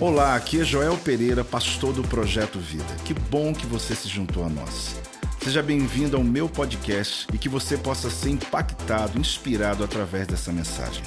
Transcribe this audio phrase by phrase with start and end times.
[0.00, 2.96] Olá, aqui é Joel Pereira, pastor do Projeto Vida.
[3.04, 4.96] Que bom que você se juntou a nós.
[5.42, 11.02] Seja bem-vindo ao meu podcast e que você possa ser impactado, inspirado através dessa mensagem.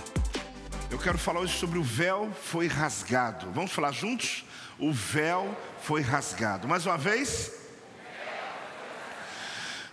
[0.90, 3.52] Eu quero falar hoje sobre o véu foi rasgado.
[3.52, 4.46] Vamos falar juntos?
[4.80, 6.68] O véu foi rasgado.
[6.68, 7.52] Mais uma vez?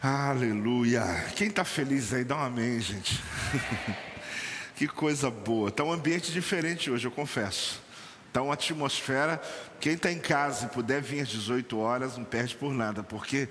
[0.03, 1.03] Aleluia.
[1.37, 3.21] Quem está feliz aí, dá um amém, gente.
[4.77, 5.69] que coisa boa.
[5.69, 7.81] Está um ambiente diferente hoje, eu confesso.
[8.33, 9.39] Está uma atmosfera.
[9.79, 13.47] Quem está em casa e puder vir às 18 horas, não perde por nada, porque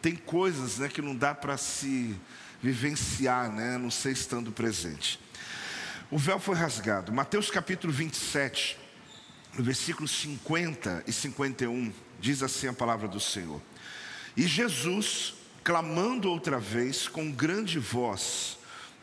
[0.00, 2.16] tem coisas né, que não dá para se
[2.62, 5.18] vivenciar, né, não sei estando presente.
[6.12, 7.12] O véu foi rasgado.
[7.12, 8.78] Mateus capítulo 27,
[9.58, 13.60] no versículo 50 e 51, diz assim a palavra do Senhor.
[14.36, 18.56] E Jesus, clamando outra vez com grande voz,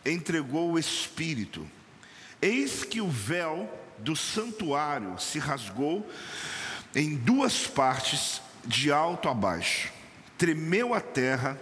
[0.06, 1.70] entregou o Espírito.
[2.42, 3.70] Eis que o véu
[4.00, 6.10] do santuário se rasgou
[6.96, 9.92] em duas partes, de alto a baixo.
[10.38, 11.60] Tremeu a terra,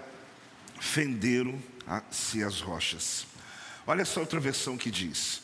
[0.80, 3.28] fenderam-se as rochas.
[3.86, 5.42] Olha só outra versão que diz: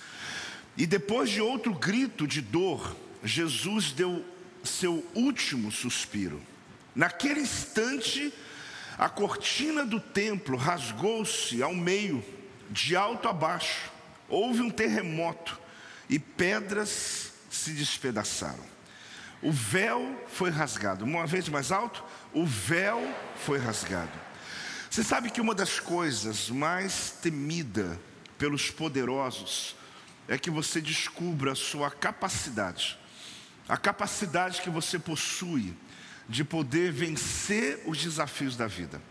[0.76, 4.26] E depois de outro grito de dor, Jesus deu
[4.64, 6.42] seu último suspiro.
[6.96, 8.34] Naquele instante,
[8.98, 12.24] a cortina do templo rasgou-se ao meio,
[12.70, 13.92] de alto a baixo.
[14.28, 15.61] Houve um terremoto
[16.12, 18.70] e pedras se despedaçaram.
[19.42, 21.06] O véu foi rasgado.
[21.06, 23.02] Uma vez mais alto, o véu
[23.46, 24.12] foi rasgado.
[24.90, 27.98] Você sabe que uma das coisas mais temida
[28.38, 29.74] pelos poderosos
[30.28, 33.00] é que você descubra a sua capacidade,
[33.68, 35.74] a capacidade que você possui
[36.28, 39.02] de poder vencer os desafios da vida.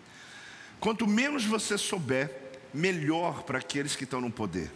[0.79, 2.31] Quanto menos você souber,
[2.75, 4.71] melhor para aqueles que estão no poder.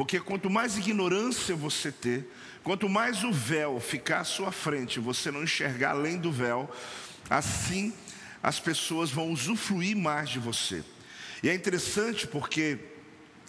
[0.00, 2.26] Porque quanto mais ignorância você ter,
[2.64, 6.74] quanto mais o véu ficar à sua frente, você não enxergar além do véu,
[7.28, 7.92] assim
[8.42, 10.82] as pessoas vão usufruir mais de você.
[11.42, 12.78] E é interessante porque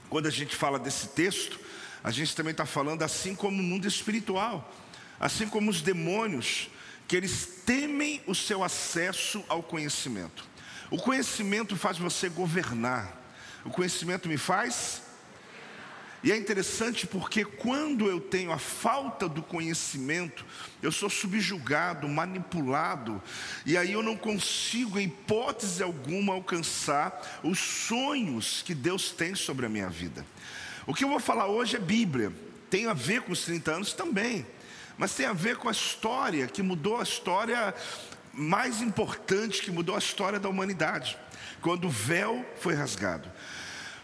[0.10, 1.58] quando a gente fala desse texto,
[2.04, 4.76] a gente também está falando assim como o mundo espiritual,
[5.22, 6.70] assim como os demônios,
[7.08, 10.44] que eles temem o seu acesso ao conhecimento.
[10.90, 13.18] O conhecimento faz você governar,
[13.64, 15.04] o conhecimento me faz.
[16.24, 20.46] E é interessante porque quando eu tenho a falta do conhecimento,
[20.82, 23.22] eu sou subjugado, manipulado,
[23.66, 29.66] e aí eu não consigo, em hipótese alguma, alcançar os sonhos que Deus tem sobre
[29.66, 30.24] a minha vida.
[30.86, 32.32] O que eu vou falar hoje é Bíblia,
[32.70, 34.46] tem a ver com os 30 anos também,
[34.98, 37.74] mas tem a ver com a história que mudou a história
[38.32, 41.18] mais importante, que mudou a história da humanidade,
[41.62, 43.30] quando o véu foi rasgado.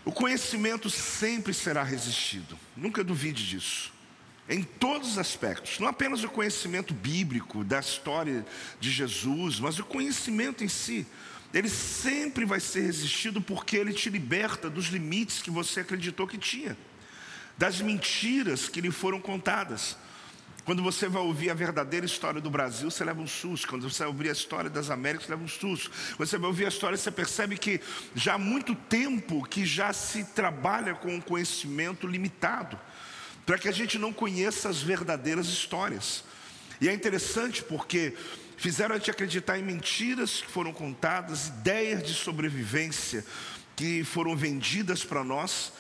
[0.08, 3.92] O conhecimento sempre será resistido, nunca duvide disso.
[4.48, 8.46] Em todos os aspectos, não apenas o conhecimento bíblico da história
[8.80, 11.06] de Jesus, mas o conhecimento em si,
[11.54, 16.38] ele sempre vai ser resistido porque ele te liberta dos limites que você acreditou que
[16.38, 16.78] tinha,
[17.58, 19.98] das mentiras que lhe foram contadas.
[20.68, 23.70] Quando você vai ouvir a verdadeira história do Brasil, você leva um susto.
[23.70, 25.90] Quando você vai ouvir a história das Américas, você leva um susto.
[26.18, 27.80] Quando você vai ouvir a história, você percebe que
[28.14, 32.78] já há muito tempo que já se trabalha com um conhecimento limitado,
[33.46, 36.26] para que a gente não conheça as verdadeiras histórias.
[36.82, 38.14] E é interessante porque
[38.58, 43.24] fizeram a gente acreditar em mentiras que foram contadas, ideias de sobrevivência
[43.74, 45.72] que foram vendidas para nós,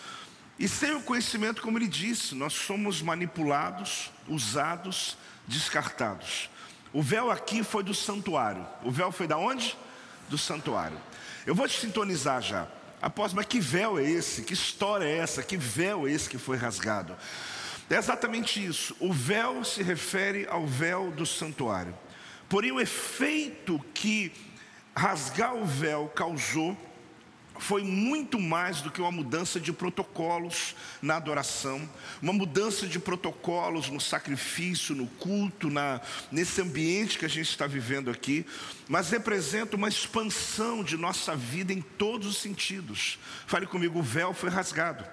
[0.59, 6.50] e sem o conhecimento, como ele disse, nós somos manipulados, usados, descartados.
[6.91, 8.66] O véu aqui foi do santuário.
[8.84, 9.78] O véu foi da onde?
[10.29, 10.97] Do santuário.
[11.46, 12.67] Eu vou te sintonizar já.
[13.00, 14.41] Após, mas que véu é esse?
[14.41, 15.44] Que história é essa?
[15.44, 17.16] Que véu é esse que foi rasgado?
[17.90, 18.96] É exatamente isso.
[19.00, 21.96] O véu se refere ao véu do santuário.
[22.50, 24.31] Porém, o efeito que
[24.96, 26.75] rasgar o véu causou
[27.59, 31.88] foi muito mais do que uma mudança de protocolos na adoração,
[32.22, 37.67] uma mudança de protocolos no sacrifício, no culto, na, nesse ambiente que a gente está
[37.67, 38.46] vivendo aqui,
[38.87, 43.20] mas representa uma expansão de nossa vida em todos os sentidos.
[43.46, 45.03] Fale comigo, o véu foi rasgado.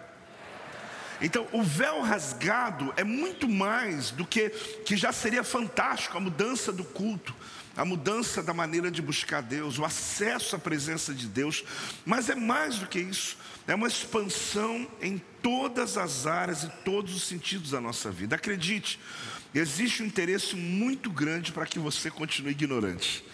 [1.21, 4.51] Então, o véu rasgado é muito mais do que
[4.85, 7.35] que já seria fantástico a mudança do culto,
[7.77, 11.65] a mudança da maneira de buscar Deus, o acesso à presença de Deus,
[12.05, 13.37] mas é mais do que isso,
[13.67, 18.37] é uma expansão em todas as áreas e todos os sentidos da nossa vida.
[18.37, 19.01] Acredite,
[19.55, 23.25] existe um interesse muito grande para que você continue ignorante.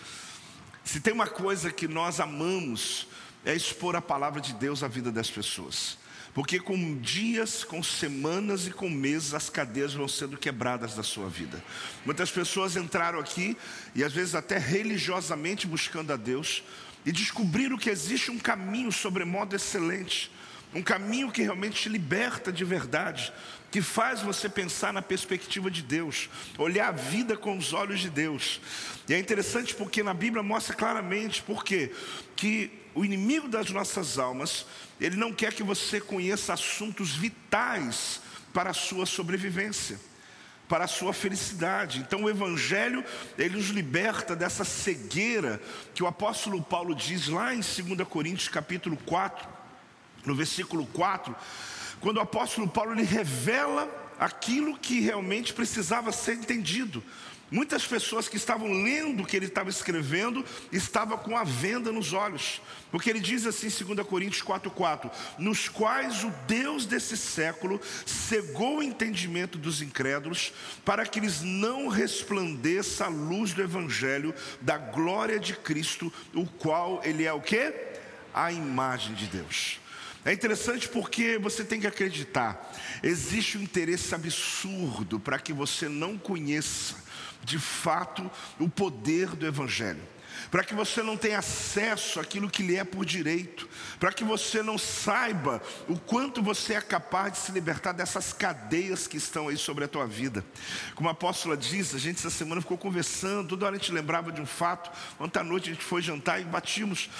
[0.85, 3.07] Se tem uma coisa que nós amamos,
[3.45, 6.00] é expor a palavra de Deus à vida das pessoas.
[6.33, 11.29] Porque com dias, com semanas e com meses as cadeias vão sendo quebradas da sua
[11.29, 11.63] vida.
[12.05, 13.57] Muitas pessoas entraram aqui
[13.95, 16.63] e às vezes até religiosamente buscando a Deus
[17.05, 20.31] e descobriram que existe um caminho sobremodo excelente,
[20.73, 23.33] um caminho que realmente te liberta de verdade,
[23.71, 26.29] que faz você pensar na perspectiva de Deus,
[26.59, 28.61] olhar a vida com os olhos de Deus.
[29.09, 31.93] E é interessante porque na Bíblia mostra claramente porque
[32.37, 34.67] que o inimigo das nossas almas,
[35.01, 38.21] ele não quer que você conheça assuntos vitais
[38.53, 39.99] para a sua sobrevivência,
[40.69, 42.01] para a sua felicidade.
[42.01, 43.05] Então o evangelho,
[43.39, 45.61] ele nos liberta dessa cegueira
[45.95, 49.49] que o apóstolo Paulo diz lá em 2 Coríntios capítulo 4,
[50.25, 51.35] no versículo 4,
[52.01, 53.89] quando o apóstolo Paulo ele revela
[54.19, 57.03] aquilo que realmente precisava ser entendido.
[57.51, 62.13] Muitas pessoas que estavam lendo o que ele estava escrevendo estavam com a venda nos
[62.13, 62.63] olhos,
[62.93, 68.79] porque ele diz assim em 2 Coríntios 4,4: nos quais o Deus desse século cegou
[68.79, 70.53] o entendimento dos incrédulos,
[70.85, 77.01] para que eles não resplandeça a luz do Evangelho da glória de Cristo, o qual
[77.03, 77.75] ele é o que?
[78.33, 79.81] A imagem de Deus.
[80.25, 82.73] É interessante porque você tem que acreditar,
[83.03, 86.95] existe um interesse absurdo para que você não conheça
[87.45, 90.03] de fato o poder do Evangelho.
[90.51, 94.63] Para que você não tenha acesso àquilo que lhe é por direito, para que você
[94.63, 99.57] não saiba o quanto você é capaz de se libertar dessas cadeias que estão aí
[99.57, 100.45] sobre a tua vida.
[100.95, 104.33] Como a apóstola diz, a gente essa semana ficou conversando, toda hora a gente lembrava
[104.33, 104.91] de um fato.
[105.19, 107.11] Ontem à noite a gente foi jantar e batimos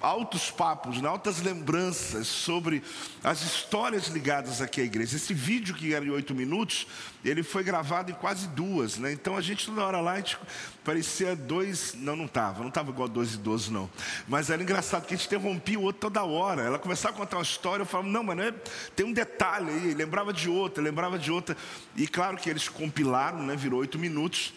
[0.00, 2.82] altos papos, né, altas lembranças sobre
[3.22, 5.16] as histórias ligadas aqui à igreja.
[5.16, 6.86] Esse vídeo que era de oito minutos,
[7.24, 9.12] ele foi gravado em quase duas, né?
[9.12, 10.38] Então a gente toda hora lá, gente
[10.84, 13.90] parecia dois, não, não estava, não estava igual dois e doze não.
[14.28, 16.62] Mas era engraçado que a gente interrompia o outro toda hora.
[16.62, 18.52] Ela começava a contar uma história, eu falava, não, mas é,
[18.94, 21.56] tem um detalhe aí, lembrava de outra, lembrava de outra.
[21.96, 23.56] E claro que eles compilaram, né?
[23.56, 24.54] Virou oito minutos.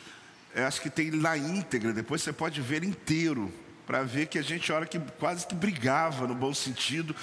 [0.53, 3.51] Eu acho que tem na íntegra, depois você pode ver inteiro
[3.91, 7.13] para ver que a gente hora que quase que brigava no bom sentido,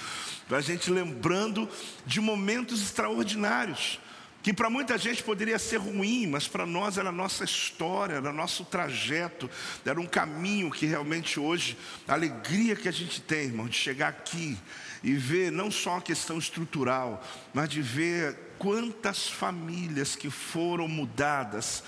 [0.51, 1.67] a gente lembrando
[2.05, 3.99] de momentos extraordinários,
[4.43, 8.31] que para muita gente poderia ser ruim, mas para nós era a nossa história, era
[8.31, 9.49] nosso trajeto,
[9.83, 11.75] era um caminho que realmente hoje,
[12.07, 14.55] a alegria que a gente tem, irmão, de chegar aqui
[15.03, 21.83] e ver não só a questão estrutural, mas de ver quantas famílias que foram mudadas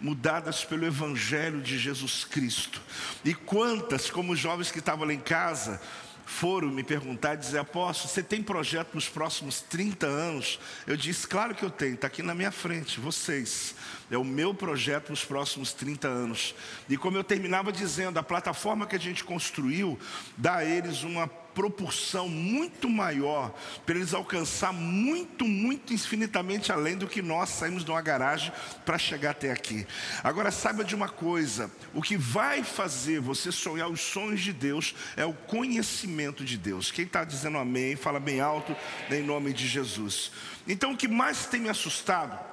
[0.00, 2.80] mudadas pelo Evangelho de Jesus Cristo.
[3.24, 5.80] E quantas, como os jovens que estavam lá em casa,
[6.24, 10.60] foram me perguntar dizer, apóstolo, você tem projeto nos próximos 30 anos?
[10.86, 13.74] Eu disse, claro que eu tenho, está aqui na minha frente, vocês.
[14.10, 16.54] É o meu projeto nos próximos 30 anos.
[16.88, 19.98] E como eu terminava dizendo, a plataforma que a gente construiu
[20.36, 21.28] dá a eles uma
[21.58, 23.52] proporção muito maior,
[23.84, 28.52] para eles alcançar muito, muito infinitamente além do que nós saímos de uma garagem
[28.86, 29.84] para chegar até aqui.
[30.22, 34.94] Agora saiba de uma coisa: o que vai fazer você sonhar os sonhos de Deus
[35.16, 36.92] é o conhecimento de Deus.
[36.92, 38.76] Quem está dizendo amém, fala bem alto,
[39.10, 40.30] em nome de Jesus.
[40.68, 42.47] Então o que mais tem me assustado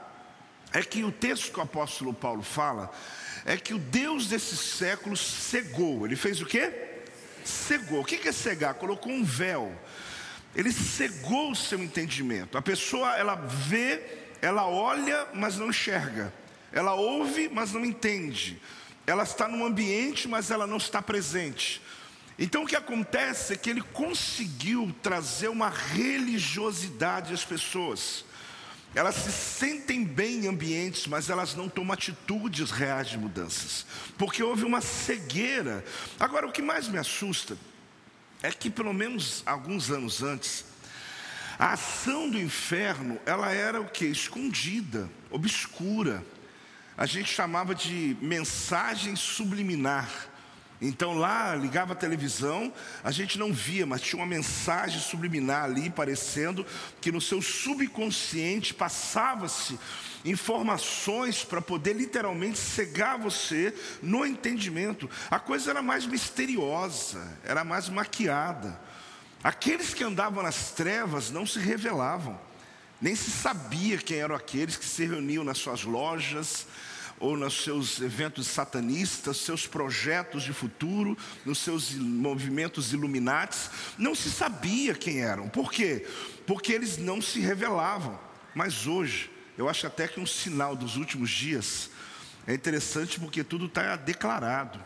[0.75, 2.91] é que o texto que o apóstolo Paulo fala
[3.45, 6.05] é que o Deus desse século cegou.
[6.05, 6.93] Ele fez o quê?
[7.47, 8.01] cegou.
[8.01, 8.73] O que é cegar?
[8.75, 9.73] Colocou um véu.
[10.55, 12.57] Ele cegou o seu entendimento.
[12.57, 14.01] A pessoa, ela vê,
[14.41, 16.33] ela olha, mas não enxerga.
[16.71, 18.61] Ela ouve, mas não entende.
[19.05, 21.81] Ela está no ambiente, mas ela não está presente.
[22.37, 28.25] Então o que acontece é que ele conseguiu trazer uma religiosidade às pessoas.
[28.95, 33.85] Elas se sentem bem em ambientes, mas elas não tomam atitudes reais de mudanças,
[34.17, 35.83] porque houve uma cegueira.
[36.17, 37.57] Agora, o que mais me assusta
[38.41, 40.63] é que, pelo menos alguns anos antes,
[41.59, 44.05] a ação do inferno, ela era o que?
[44.05, 46.25] Escondida, obscura.
[46.97, 50.09] A gente chamava de mensagem subliminar.
[50.81, 55.89] Então lá ligava a televisão, a gente não via, mas tinha uma mensagem subliminar ali
[55.89, 56.65] parecendo
[56.99, 59.79] que no seu subconsciente passava-se
[60.25, 65.09] informações para poder literalmente cegar você no entendimento.
[65.29, 68.79] A coisa era mais misteriosa, era mais maquiada.
[69.43, 72.39] Aqueles que andavam nas trevas não se revelavam,
[72.99, 76.65] nem se sabia quem eram aqueles que se reuniam nas suas lojas,
[77.19, 84.29] ou nos seus eventos satanistas, seus projetos de futuro, nos seus movimentos iluminatis, não se
[84.29, 85.47] sabia quem eram.
[85.47, 86.05] Por quê?
[86.45, 88.19] Porque eles não se revelavam.
[88.53, 91.89] Mas hoje, eu acho até que um sinal dos últimos dias
[92.45, 94.79] é interessante porque tudo está declarado.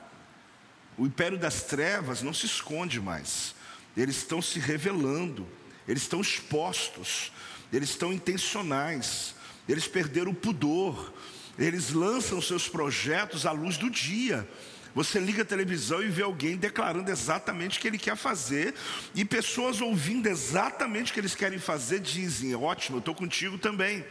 [0.97, 3.55] O império das trevas não se esconde mais,
[3.95, 5.47] eles estão se revelando.
[5.87, 7.31] eles estão expostos,
[7.73, 9.33] eles estão intencionais,
[9.67, 11.11] eles perderam o pudor,
[11.59, 14.47] eles lançam seus projetos à luz do dia.
[14.95, 18.73] Você liga a televisão e vê alguém declarando exatamente o que ele quer fazer,
[19.13, 24.03] e pessoas ouvindo exatamente o que eles querem fazer dizem: Ótimo, eu estou contigo também.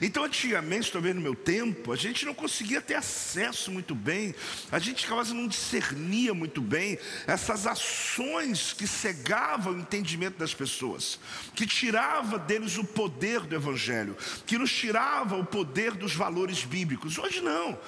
[0.00, 4.34] Então, antigamente, talvez no meu tempo, a gente não conseguia ter acesso muito bem,
[4.70, 11.18] a gente quase não discernia muito bem essas ações que cegavam o entendimento das pessoas,
[11.54, 17.18] que tirava deles o poder do Evangelho, que nos tirava o poder dos valores bíblicos.
[17.18, 17.78] Hoje não.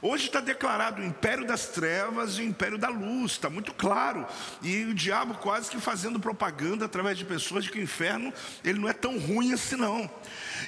[0.00, 4.24] Hoje está declarado o império das trevas e o império da luz, está muito claro.
[4.62, 8.78] E o diabo quase que fazendo propaganda através de pessoas de que o inferno ele
[8.78, 10.08] não é tão ruim assim não.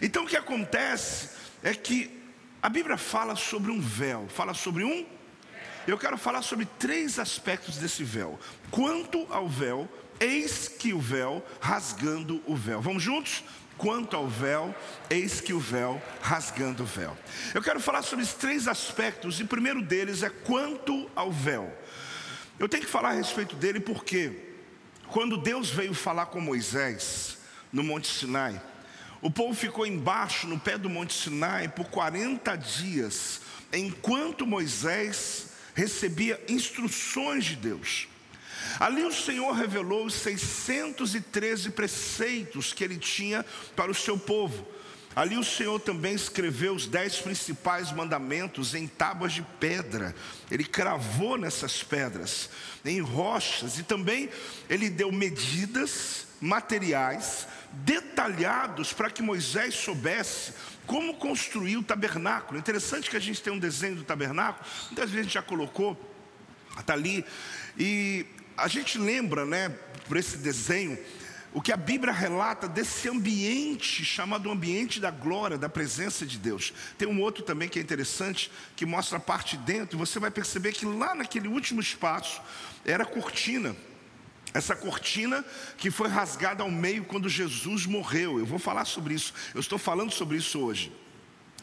[0.02, 1.30] Então o que acontece
[1.62, 2.10] é que
[2.60, 5.06] a Bíblia fala sobre um véu, fala sobre um.
[5.86, 8.38] Eu quero falar sobre três aspectos desse véu.
[8.70, 12.80] Quanto ao véu, eis que o véu rasgando o véu.
[12.80, 13.44] Vamos juntos?
[13.80, 14.74] Quanto ao véu,
[15.08, 17.16] eis que o véu rasgando o véu.
[17.54, 21.74] Eu quero falar sobre esses três aspectos, e o primeiro deles é quanto ao véu.
[22.58, 24.32] Eu tenho que falar a respeito dele porque,
[25.08, 27.38] quando Deus veio falar com Moisés
[27.72, 28.60] no Monte Sinai,
[29.22, 33.40] o povo ficou embaixo, no pé do Monte Sinai, por 40 dias,
[33.72, 38.09] enquanto Moisés recebia instruções de Deus.
[38.78, 44.66] Ali o Senhor revelou os 613 preceitos que ele tinha para o seu povo.
[45.14, 50.14] Ali o Senhor também escreveu os dez principais mandamentos em tábuas de pedra.
[50.50, 52.48] Ele cravou nessas pedras,
[52.84, 54.30] em rochas, e também
[54.68, 60.52] ele deu medidas materiais detalhados para que Moisés soubesse
[60.86, 62.58] como construir o tabernáculo.
[62.58, 65.98] Interessante que a gente tem um desenho do tabernáculo, muitas vezes a gente já colocou,
[66.78, 67.24] está ali,
[67.78, 68.26] e
[68.60, 69.70] a gente lembra, né,
[70.06, 70.98] por esse desenho,
[71.52, 76.72] o que a Bíblia relata desse ambiente chamado ambiente da glória, da presença de Deus.
[76.96, 80.18] Tem um outro também que é interessante, que mostra a parte de dentro, e você
[80.18, 82.40] vai perceber que lá naquele último espaço
[82.84, 83.74] era cortina.
[84.52, 85.44] Essa cortina
[85.78, 88.38] que foi rasgada ao meio quando Jesus morreu.
[88.38, 90.92] Eu vou falar sobre isso, eu estou falando sobre isso hoje.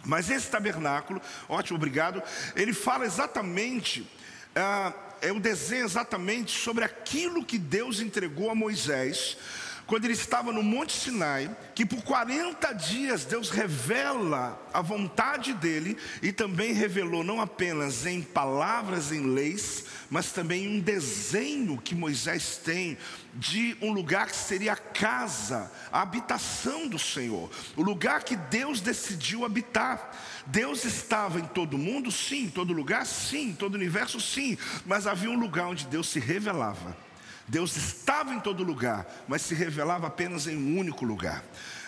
[0.03, 2.23] Mas esse tabernáculo, ótimo, obrigado,
[2.55, 4.07] ele fala exatamente.
[4.55, 9.37] Ah, é o desenho exatamente sobre aquilo que Deus entregou a Moisés
[9.87, 15.97] quando ele estava no Monte Sinai, que por 40 dias Deus revela a vontade dele
[16.21, 22.57] e também revelou não apenas em palavras, em leis, mas também um desenho que Moisés
[22.57, 22.97] tem
[23.33, 28.81] de um lugar que seria a casa, a habitação do Senhor, o lugar que Deus
[28.81, 30.11] decidiu habitar.
[30.45, 35.07] Deus estava em todo mundo, sim, em todo lugar, sim, em todo universo, sim, mas
[35.07, 37.06] havia um lugar onde Deus se revelava.
[37.47, 41.43] Deus estava em todo lugar, mas se revelava apenas em um único lugar.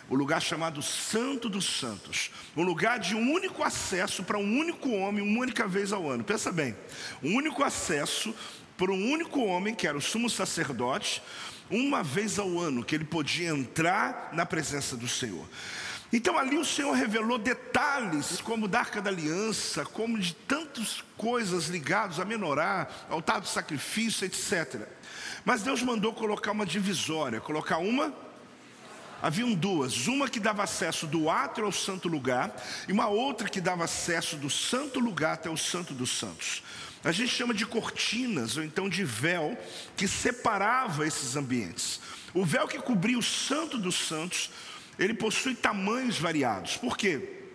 [0.09, 2.31] O lugar chamado Santo dos Santos.
[2.55, 6.23] Um lugar de um único acesso para um único homem, uma única vez ao ano.
[6.23, 6.75] Pensa bem,
[7.21, 8.33] um único acesso
[8.77, 11.21] para um único homem, que era o sumo sacerdote,
[11.69, 15.45] uma vez ao ano, que ele podia entrar na presença do Senhor.
[16.11, 21.67] Então ali o Senhor revelou detalhes, como da arca da aliança, como de tantas coisas
[21.67, 24.87] ligadas a menorá, altar do sacrifício, etc.
[25.45, 28.13] Mas Deus mandou colocar uma divisória, colocar uma.
[29.21, 32.55] Haviam duas, uma que dava acesso do átrio ao santo lugar,
[32.87, 36.63] e uma outra que dava acesso do santo lugar até o santo dos santos.
[37.03, 39.57] A gente chama de cortinas, ou então de véu,
[39.97, 41.99] que separava esses ambientes.
[42.33, 44.51] O véu que cobria o santo dos santos,
[44.97, 46.77] ele possui tamanhos variados.
[46.77, 47.48] Por quê?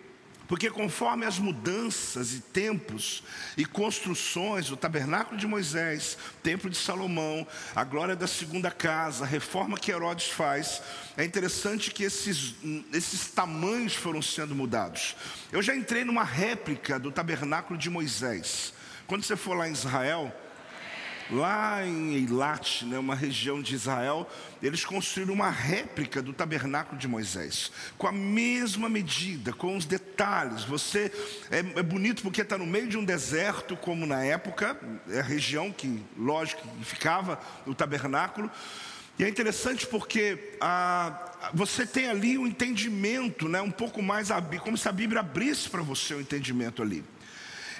[0.47, 3.23] Porque conforme as mudanças e tempos
[3.57, 9.27] e construções, o tabernáculo de Moisés, templo de Salomão, a glória da segunda casa, a
[9.27, 10.81] reforma que Herodes faz,
[11.17, 12.55] é interessante que esses,
[12.93, 15.15] esses tamanhos foram sendo mudados.
[15.51, 18.73] Eu já entrei numa réplica do tabernáculo de Moisés.
[19.07, 20.33] Quando você for lá em Israel,
[21.31, 24.29] Lá em Eilat, né, uma região de Israel,
[24.61, 30.63] eles construíram uma réplica do tabernáculo de Moisés, com a mesma medida, com os detalhes.
[30.65, 31.11] Você
[31.49, 34.79] é, é bonito porque está no meio de um deserto, como na época,
[35.09, 38.51] é a região que, lógico, ficava o tabernáculo.
[39.17, 40.57] E é interessante porque
[41.53, 44.27] você tem ali um entendimento, né, um pouco mais,
[44.61, 47.03] como se a Bíblia abrisse para você o um entendimento ali.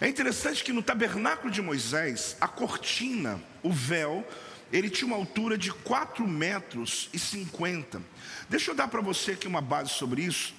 [0.01, 4.27] É interessante que no tabernáculo de Moisés, a cortina, o véu,
[4.71, 8.01] ele tinha uma altura de 4 metros e 50.
[8.49, 10.53] Deixa eu dar para você aqui uma base sobre isso,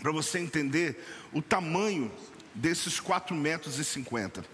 [0.00, 2.10] para você entender o tamanho
[2.54, 4.44] desses 4 metros e 50.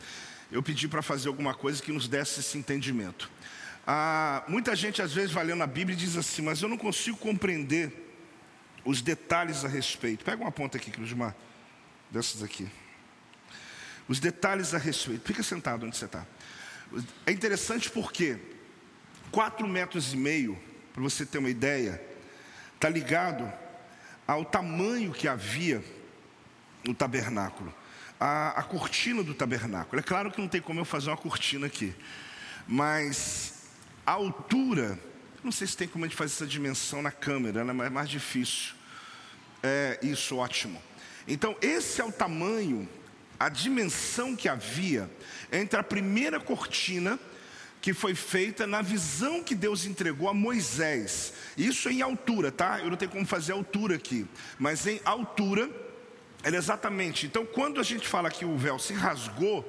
[0.51, 3.31] Eu pedi para fazer alguma coisa que nos desse esse entendimento.
[3.87, 6.77] Ah, muita gente às vezes vai lendo a Bíblia e diz assim, mas eu não
[6.77, 8.15] consigo compreender
[8.85, 10.23] os detalhes a respeito.
[10.23, 11.35] Pega uma ponta aqui, Cruzmar,
[12.11, 12.69] dessas aqui.
[14.09, 15.27] Os detalhes a respeito.
[15.27, 16.27] Fica sentado onde você está.
[17.27, 18.39] É interessante porque
[19.31, 20.59] quatro metros e meio,
[20.93, 22.01] para você ter uma ideia,
[22.75, 23.51] está ligado
[24.27, 25.83] ao tamanho que havia
[26.85, 27.73] no tabernáculo,
[28.19, 29.99] a, a cortina do tabernáculo.
[29.99, 31.95] É claro que não tem como eu fazer uma cortina aqui,
[32.67, 33.63] mas
[34.05, 34.99] a altura,
[35.43, 37.73] não sei se tem como a gente fazer essa dimensão na câmera, né?
[37.73, 38.75] mas é mais difícil.
[39.63, 40.83] É isso, ótimo.
[41.27, 42.89] Então, esse é o tamanho,
[43.45, 45.11] a dimensão que havia
[45.51, 47.19] entre a primeira cortina
[47.81, 51.33] que foi feita na visão que Deus entregou a Moisés.
[51.59, 52.79] Isso em altura, tá?
[52.79, 54.25] Eu não tenho como fazer altura aqui,
[54.61, 55.69] mas em altura,
[56.45, 57.27] era exatamente.
[57.27, 59.67] Então, quando a gente fala que o véu se rasgou,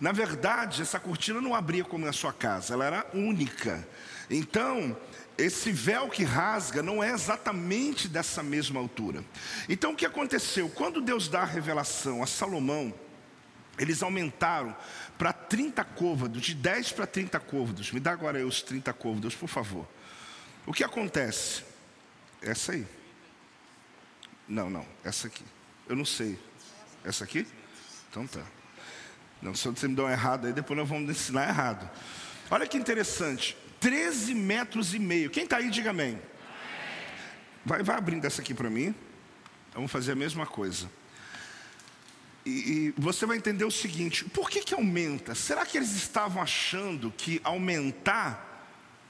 [0.00, 3.84] na verdade, essa cortina não abria como na sua casa, ela era única.
[4.30, 4.96] Então,
[5.36, 9.24] esse véu que rasga não é exatamente dessa mesma altura.
[9.68, 10.68] Então, o que aconteceu?
[10.68, 12.94] Quando Deus dá a revelação a Salomão,
[13.78, 14.76] eles aumentaram
[15.16, 17.92] para 30 côvados, de 10 para 30 côvados.
[17.92, 19.86] Me dá agora aí os 30 côvados, por favor.
[20.66, 21.62] O que acontece?
[22.42, 22.86] Essa aí.
[24.46, 25.44] Não, não, essa aqui.
[25.88, 26.38] Eu não sei.
[27.04, 27.46] Essa aqui?
[28.10, 28.42] Então tá.
[29.40, 31.88] Não, se você me dá uma errada aí, depois nós vamos ensinar errado.
[32.50, 33.56] Olha que interessante.
[33.78, 35.30] 13 metros e meio.
[35.30, 36.20] Quem está aí, diga amém.
[37.64, 38.94] Vai, vai abrindo essa aqui para mim.
[39.72, 40.90] Vamos fazer a mesma coisa.
[42.48, 45.34] E, e, você vai entender o seguinte: por que, que aumenta?
[45.34, 48.46] Será que eles estavam achando que aumentar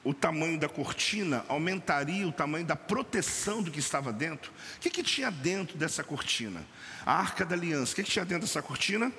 [0.02, 4.50] o tamanho da cortina aumentaria o tamanho da proteção do que estava dentro?
[4.76, 6.66] O que, que tinha dentro dessa cortina?
[7.06, 7.92] A arca da aliança.
[7.92, 9.12] O que, que tinha dentro dessa cortina?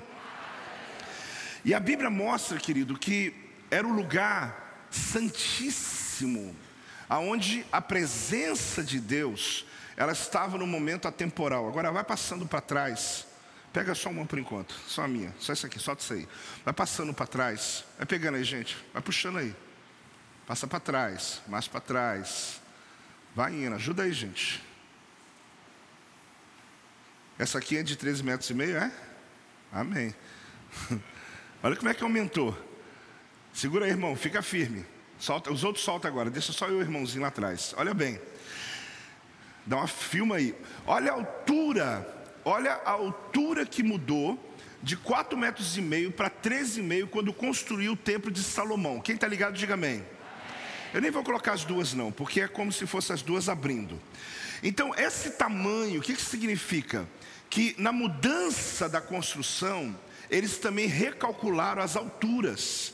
[1.64, 3.34] E a Bíblia mostra, querido, que
[3.72, 6.54] era o lugar santíssimo,
[7.08, 11.70] aonde a presença de Deus, ela estava no momento atemporal.
[11.70, 13.28] Agora vai passando para trás.
[13.72, 16.28] Pega só uma por enquanto, só a minha, só isso aqui, solta isso aí.
[16.66, 19.55] Vai passando para trás, vai pegando aí, gente, vai puxando aí.
[20.48, 22.60] Passa para trás, mais para trás.
[23.36, 24.64] Vai indo, ajuda aí, gente.
[27.38, 28.92] Essa aqui é de 13 metros e meio, é?
[29.72, 30.14] Amém.
[31.62, 32.58] Olha como é que aumentou.
[33.53, 34.84] Segura aí, irmão, fica firme.
[35.20, 37.74] Solta, os outros soltam agora, deixa só eu, irmãozinho, lá atrás.
[37.77, 38.20] Olha bem.
[39.66, 40.55] Dá uma filma aí.
[40.88, 42.19] Olha a altura,
[42.50, 44.38] olha a altura que mudou
[44.81, 49.00] de 4 metros e meio para 13,5 quando construiu o templo de Salomão.
[49.00, 50.03] Quem está ligado, diga amém.
[50.92, 54.01] Eu nem vou colocar as duas, não, porque é como se fossem as duas abrindo.
[54.64, 57.07] Então, esse tamanho, o que, que significa?
[57.51, 59.96] Que na mudança da construção,
[60.27, 62.94] eles também recalcularam as alturas.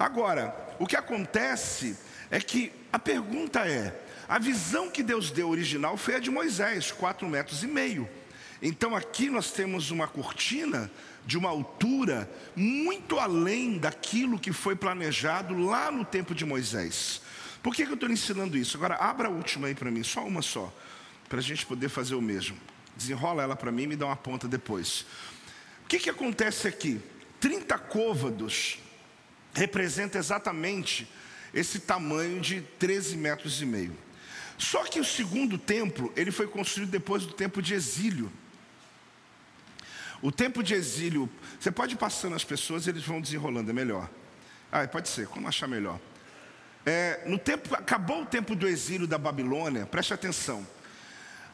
[0.00, 1.96] Agora, o que acontece
[2.28, 3.94] é que a pergunta é:
[4.28, 8.08] a visão que Deus deu original foi a de Moisés, quatro metros e meio.
[8.62, 10.90] Então aqui nós temos uma cortina
[11.26, 17.20] de uma altura muito além daquilo que foi planejado lá no tempo de Moisés.
[17.62, 18.76] Por que, que eu estou ensinando isso?
[18.76, 20.72] Agora abra a última aí para mim, só uma só,
[21.28, 22.56] para a gente poder fazer o mesmo.
[22.96, 25.04] Desenrola ela para mim e me dá uma ponta depois.
[25.84, 27.00] O que, que acontece aqui?
[27.40, 28.78] 30 côvados
[29.52, 31.08] representa exatamente
[31.52, 33.96] esse tamanho de 13 metros e meio.
[34.58, 38.30] Só que o segundo templo, ele foi construído depois do tempo de exílio.
[40.22, 44.08] O tempo de exílio, você pode ir passando as pessoas, eles vão desenrolando, é melhor.
[44.72, 46.00] Ah, pode ser, como achar melhor.
[46.84, 50.66] É, no tempo, acabou o tempo do exílio da Babilônia, preste atenção.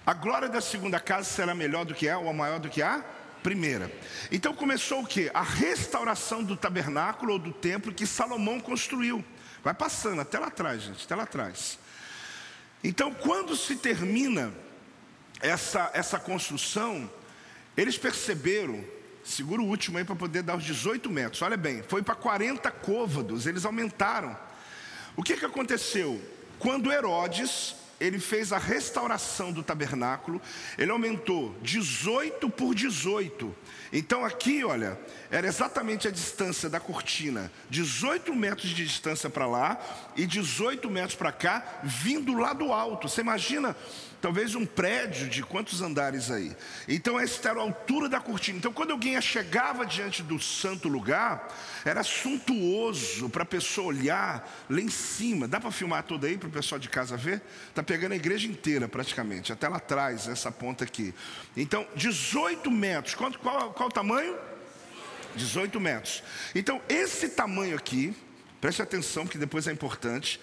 [0.05, 3.05] A glória da segunda casa será melhor do que a, ou maior do que a
[3.43, 3.91] primeira.
[4.31, 5.31] Então começou o que?
[5.33, 9.25] A restauração do tabernáculo ou do templo que Salomão construiu.
[9.63, 11.79] Vai passando até lá atrás, gente, até lá atrás.
[12.83, 14.53] Então, quando se termina
[15.41, 17.09] essa, essa construção,
[17.77, 18.85] eles perceberam,
[19.25, 22.71] segura o último aí para poder dar os 18 metros, olha bem, foi para 40
[22.71, 24.37] côvados, eles aumentaram.
[25.17, 26.21] O que, que aconteceu?
[26.59, 30.43] Quando Herodes ele fez a restauração do tabernáculo,
[30.77, 33.55] ele aumentou 18 por 18.
[33.93, 34.99] Então aqui, olha,
[35.31, 39.81] era exatamente a distância da cortina, 18 metros de distância para lá
[40.17, 43.09] e 18 metros para cá, vindo lá do alto.
[43.09, 43.77] Você imagina
[44.23, 46.57] talvez um prédio de quantos andares aí?
[46.89, 48.59] Então essa era a altura da cortina.
[48.59, 51.53] Então quando alguém chegava diante do santo lugar,
[51.85, 55.49] era suntuoso para a pessoa olhar lá em cima.
[55.49, 57.43] Dá para filmar tudo aí para o pessoal de casa ver?
[57.69, 61.13] Está pegando a igreja inteira praticamente, até lá atrás, essa ponta aqui.
[61.57, 63.15] Então 18 metros.
[63.15, 64.37] Qual, qual, qual o tamanho?
[65.35, 66.23] 18 metros.
[66.55, 68.15] Então esse tamanho aqui
[68.63, 70.41] Preste atenção, que depois é importante.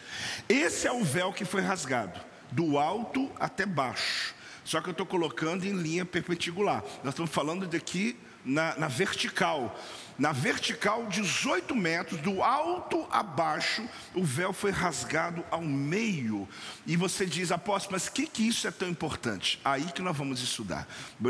[0.50, 2.20] Esse é o véu que foi rasgado,
[2.52, 4.36] do alto até baixo.
[4.64, 6.84] Só que eu estou colocando em linha perpendicular.
[7.04, 9.78] Nós estamos falando daqui na, na vertical.
[10.18, 16.48] Na vertical, 18 metros, do alto a baixo, o véu foi rasgado ao meio.
[16.86, 19.62] E você diz, apóstolo, mas o que, que isso é tão importante?
[19.64, 20.86] Aí que nós vamos estudar.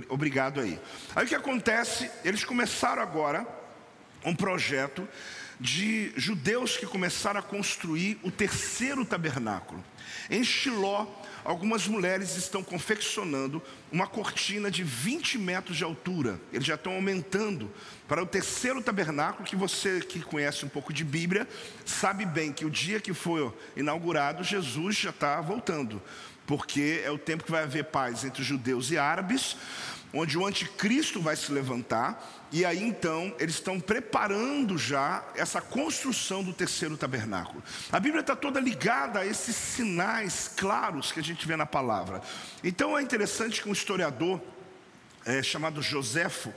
[0.10, 0.80] Obrigado aí.
[1.16, 2.10] Aí o que acontece?
[2.26, 3.48] Eles começaram agora
[4.26, 5.08] um projeto
[5.60, 9.84] de judeus que começaram a construir o terceiro tabernáculo.
[10.30, 11.08] Em Shiló,
[11.44, 13.62] algumas mulheres estão confeccionando
[13.92, 16.39] uma cortina de 20 metros de altura.
[16.54, 17.72] Eles já estão aumentando
[18.08, 21.48] para o terceiro tabernáculo, que você que conhece um pouco de Bíblia,
[21.86, 26.02] sabe bem que o dia que foi inaugurado, Jesus já está voltando.
[26.46, 29.56] Porque é o tempo que vai haver paz entre judeus e árabes,
[30.13, 36.43] onde o anticristo vai se levantar e aí então eles estão preparando já essa construção
[36.43, 37.63] do terceiro tabernáculo.
[37.91, 42.22] A Bíblia está toda ligada a esses sinais claros que a gente vê na palavra.
[42.63, 44.41] Então é interessante que um historiador
[45.26, 46.52] é, chamado Joséfo,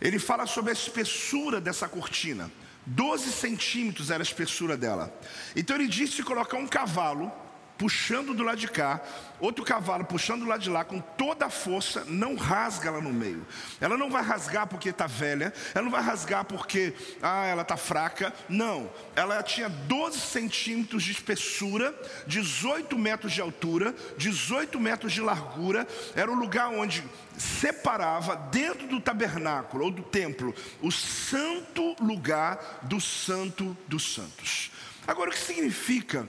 [0.00, 2.50] ele fala sobre a espessura dessa cortina.
[2.84, 5.12] 12 centímetros era a espessura dela.
[5.56, 7.32] Então ele disse colocar um cavalo
[7.78, 9.00] puxando do lado de cá,
[9.38, 13.12] outro cavalo puxando do lado de lá, com toda a força, não rasga ela no
[13.12, 13.46] meio.
[13.80, 17.76] Ela não vai rasgar porque está velha, ela não vai rasgar porque ah, ela está
[17.76, 18.32] fraca.
[18.48, 21.94] Não, ela tinha 12 centímetros de espessura,
[22.26, 25.86] 18 metros de altura, 18 metros de largura.
[26.14, 27.04] Era o lugar onde
[27.36, 34.70] separava, dentro do tabernáculo ou do templo, o santo lugar do santo dos santos.
[35.06, 36.26] Agora, o que significa?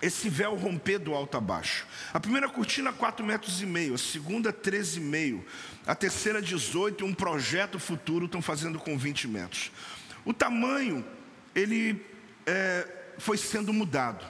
[0.00, 1.86] Esse véu romper do alto a baixo.
[2.12, 5.42] A primeira cortina, 4 metros e meio, a segunda, 13,5,
[5.86, 9.72] a terceira, 18, e um projeto futuro estão fazendo com 20 metros.
[10.24, 11.04] O tamanho,
[11.54, 12.04] ele
[12.46, 12.86] é,
[13.18, 14.24] foi sendo mudado.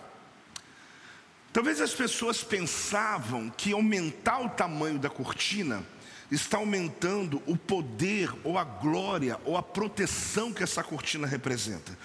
[1.53, 5.85] Talvez as pessoas pensavam que aumentar o tamanho da cortina
[6.31, 11.97] está aumentando o poder, ou a glória, ou a proteção que essa cortina representa.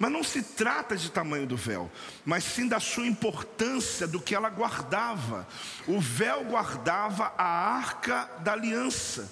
[0.00, 1.92] Mas não se trata de tamanho do véu,
[2.24, 5.46] mas sim da sua importância, do que ela guardava.
[5.86, 9.30] O véu guardava a arca da aliança.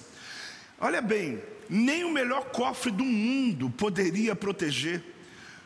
[0.79, 5.03] Olha bem, nem o melhor cofre do mundo poderia proteger.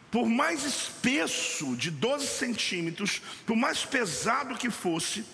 [0.10, 5.26] Por mais espesso, de 12 centímetros, por mais pesado que fosse,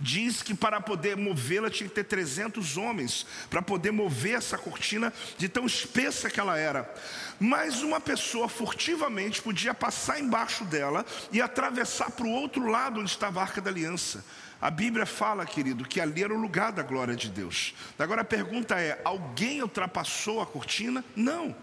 [0.00, 5.12] diz que para poder movê-la tinha que ter 300 homens para poder mover essa cortina
[5.38, 6.92] de tão espessa que ela era.
[7.38, 13.10] Mas uma pessoa furtivamente podia passar embaixo dela e atravessar para o outro lado onde
[13.10, 14.24] estava a arca da aliança.
[14.60, 17.74] A Bíblia fala, querido, que ali era o lugar da glória de Deus.
[17.98, 21.04] Agora a pergunta é: alguém ultrapassou a cortina?
[21.14, 21.54] Não.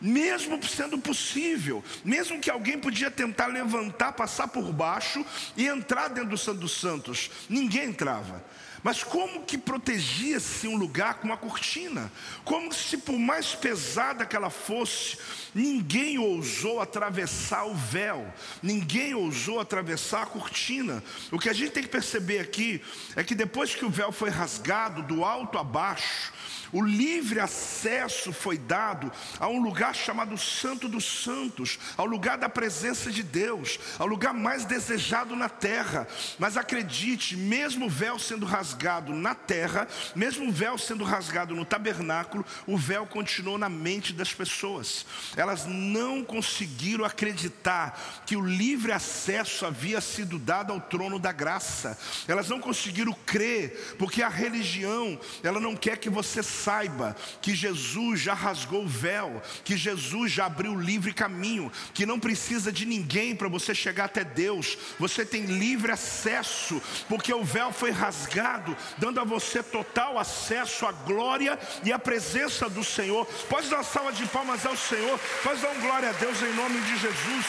[0.00, 5.24] Mesmo sendo possível, mesmo que alguém podia tentar levantar, passar por baixo
[5.56, 8.44] e entrar dentro do Santo dos Santos, ninguém entrava.
[8.82, 12.12] Mas como que protegia-se um lugar com uma cortina?
[12.44, 15.18] Como se por mais pesada que ela fosse,
[15.54, 18.32] ninguém ousou atravessar o véu,
[18.62, 21.02] ninguém ousou atravessar a cortina.
[21.32, 22.80] O que a gente tem que perceber aqui
[23.16, 26.32] é que depois que o véu foi rasgado do alto a baixo,
[26.72, 32.48] o livre acesso foi dado a um lugar chamado Santo dos Santos, ao lugar da
[32.48, 36.06] presença de Deus, ao lugar mais desejado na terra.
[36.38, 41.64] Mas acredite, mesmo o véu sendo rasgado na terra, mesmo o véu sendo rasgado no
[41.64, 45.06] tabernáculo, o véu continuou na mente das pessoas.
[45.36, 51.98] Elas não conseguiram acreditar que o livre acesso havia sido dado ao trono da graça.
[52.26, 58.20] Elas não conseguiram crer, porque a religião, ela não quer que você saiba que Jesus
[58.20, 62.84] já rasgou o véu, que Jesus já abriu o livre caminho, que não precisa de
[62.84, 68.76] ninguém para você chegar até Deus, você tem livre acesso, porque o véu foi rasgado,
[68.98, 73.24] dando a você total acesso à glória e à presença do Senhor.
[73.48, 76.80] Pode dar uma salva de palmas ao Senhor, pode dar glória a Deus em nome
[76.80, 77.46] de Jesus.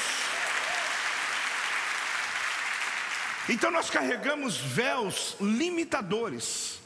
[3.50, 6.80] Então nós carregamos véus limitadores,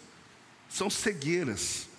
[0.69, 1.92] são cegueiras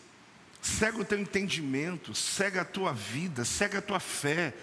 [0.64, 4.55] cega o teu entendimento, cega a tua vida, cega a tua fé.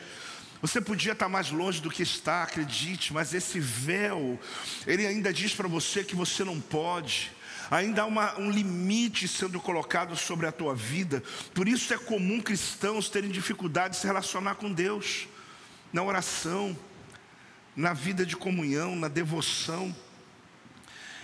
[0.59, 4.39] Você podia estar mais longe do que está, acredite, mas esse véu,
[4.87, 7.31] ele ainda diz para você que você não pode.
[7.69, 11.23] Ainda há uma, um limite sendo colocado sobre a tua vida.
[11.53, 15.27] Por isso é comum cristãos terem dificuldade de se relacionar com Deus,
[15.93, 16.77] na oração,
[17.75, 19.95] na vida de comunhão, na devoção.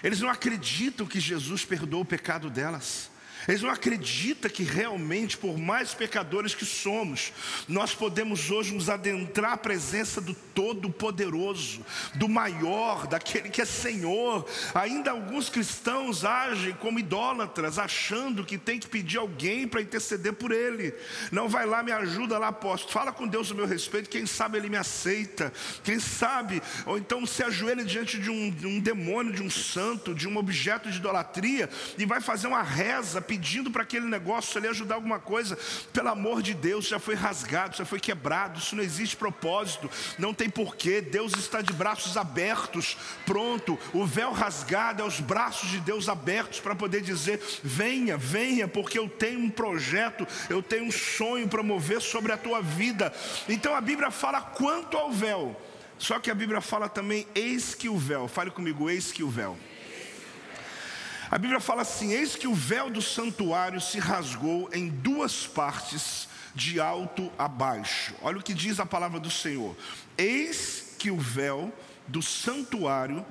[0.04, 3.10] Eles não acreditam que Jesus perdoou o pecado delas.
[3.48, 7.32] Eles não acreditam que realmente, por mais pecadores que somos,
[7.68, 14.46] nós podemos hoje nos adentrar à presença do Todo-Poderoso, do Maior, daquele que é Senhor.
[14.76, 20.52] Ainda alguns cristãos agem como idólatras, achando que tem que pedir alguém para interceder por
[20.52, 20.94] ele.
[21.32, 22.92] Não vai lá, me ajuda lá, apóstolo.
[22.92, 25.54] Fala com Deus a meu respeito, quem sabe ele me aceita.
[25.84, 30.14] Quem sabe, ou então se ajoelha diante de um, de um demônio, de um santo,
[30.14, 34.58] de um objeto de idolatria e vai fazer uma reza pedindo pedindo para aquele negócio
[34.58, 35.56] ali ajudar alguma coisa,
[35.94, 40.34] pelo amor de Deus, já foi rasgado, já foi quebrado, isso não existe propósito, não
[40.34, 42.98] tem porquê, Deus está de braços abertos,
[43.28, 48.68] pronto, o véu rasgado é os braços de Deus abertos para poder dizer: venha, venha,
[48.68, 53.14] porque eu tenho um projeto, eu tenho um sonho para mover sobre a tua vida.
[53.48, 55.56] Então a Bíblia fala quanto ao véu.
[56.00, 59.30] Só que a Bíblia fala também, eis que o véu, fale comigo, eis que o
[59.30, 59.58] véu.
[61.30, 66.28] A Bíblia fala assim: Eis que o véu do santuário se rasgou em duas partes,
[66.56, 68.16] de alto a baixo.
[68.22, 69.76] Olha o que diz a palavra do Senhor:
[70.18, 71.72] Eis que o véu
[72.08, 73.26] do santuário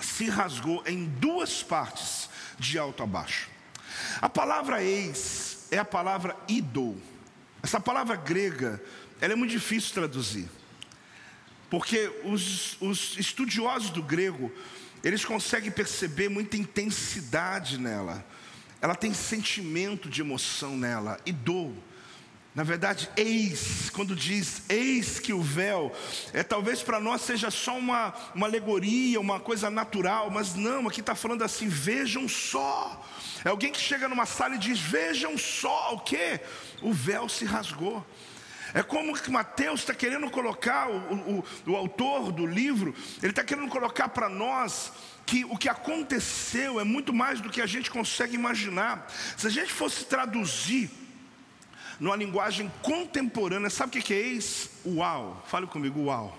[0.00, 3.48] se rasgou em duas partes, de alto a baixo.
[4.20, 6.96] A palavra eis é a palavra idol.
[7.62, 8.82] Essa palavra grega,
[9.20, 10.48] ela é muito difícil de traduzir.
[11.70, 14.52] Porque os, os estudiosos do grego,
[15.02, 18.24] eles conseguem perceber muita intensidade nela.
[18.80, 21.72] Ela tem sentimento de emoção nela e dor.
[22.54, 25.90] Na verdade, eis, quando diz eis que o véu,
[26.34, 31.00] é talvez para nós seja só uma, uma alegoria, uma coisa natural, mas não, aqui
[31.00, 33.02] está falando assim: vejam só.
[33.42, 36.40] É alguém que chega numa sala e diz: vejam só o que?
[36.82, 38.04] O véu se rasgou.
[38.74, 43.44] É como que Mateus está querendo colocar, o, o, o autor do livro, ele está
[43.44, 44.92] querendo colocar para nós
[45.26, 49.06] que o que aconteceu é muito mais do que a gente consegue imaginar.
[49.36, 50.90] Se a gente fosse traduzir
[52.00, 54.70] numa linguagem contemporânea, sabe o que é isso?
[54.84, 56.38] Uau, fale comigo, uau.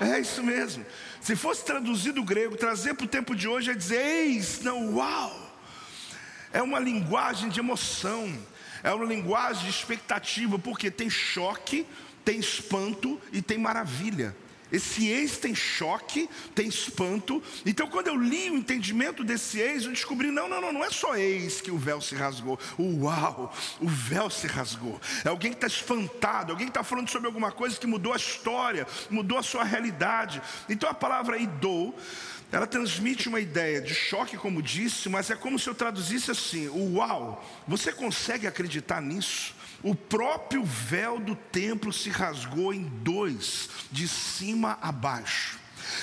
[0.00, 0.84] É isso mesmo.
[1.20, 4.94] Se fosse traduzir do grego, trazer para o tempo de hoje é dizer, eis, não,
[4.94, 5.48] uau.
[6.52, 8.32] É uma linguagem de emoção
[8.82, 11.86] é uma linguagem de expectativa, porque tem choque,
[12.24, 14.34] tem espanto e tem maravilha.
[14.70, 17.42] Esse ex tem choque, tem espanto.
[17.64, 20.90] Então, quando eu li o entendimento desse ex, eu descobri: não, não, não, não é
[20.90, 22.58] só ex que o véu se rasgou.
[22.78, 25.00] Uau, o véu se rasgou.
[25.24, 28.16] É alguém que está espantado, alguém que está falando sobre alguma coisa que mudou a
[28.16, 30.42] história, mudou a sua realidade.
[30.68, 31.96] Então, a palavra idou
[32.50, 36.68] ela transmite uma ideia de choque, como disse, mas é como se eu traduzisse assim:
[36.68, 39.54] Uau, você consegue acreditar nisso?
[39.82, 45.58] O próprio véu do templo se rasgou em dois, de cima a baixo.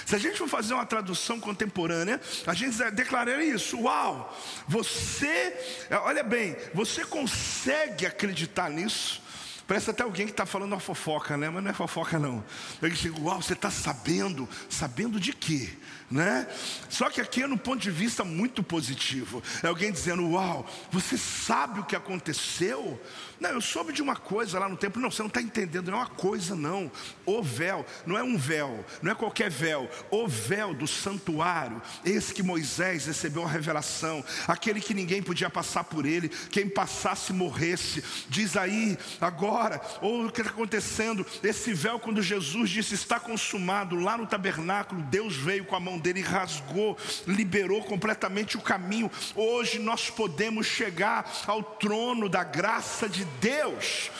[0.06, 4.36] Se a gente for fazer uma tradução contemporânea, a gente declararia isso: Uau,
[4.68, 5.56] você,
[6.04, 9.22] olha bem, você consegue acreditar nisso?
[9.68, 11.50] Parece até alguém que está falando uma fofoca, né?
[11.50, 12.44] Mas não é fofoca, não.
[12.80, 14.48] Eu digo, uau, você está sabendo?
[14.70, 15.76] Sabendo de quê?
[16.10, 16.48] Né?
[16.88, 19.42] Só que aqui é no ponto de vista muito positivo.
[19.64, 23.02] É alguém dizendo, uau, você sabe o que aconteceu?
[23.40, 25.02] Não, eu soube de uma coisa lá no templo.
[25.02, 26.92] Não, você não está entendendo, não é uma coisa, não.
[27.26, 29.90] O véu, não é um véu, não é qualquer véu.
[30.12, 35.84] O véu do santuário, esse que Moisés recebeu a revelação, aquele que ninguém podia passar
[35.86, 38.04] por ele, quem passasse morresse.
[38.30, 43.96] Diz aí, agora, ou o que está acontecendo, esse véu, quando Jesus disse está consumado,
[43.96, 49.12] lá no tabernáculo, Deus veio com a mão dele e rasgou, liberou completamente o caminho.
[49.36, 54.12] Hoje nós podemos chegar ao trono da graça de Deus.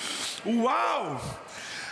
[0.46, 1.44] Uau!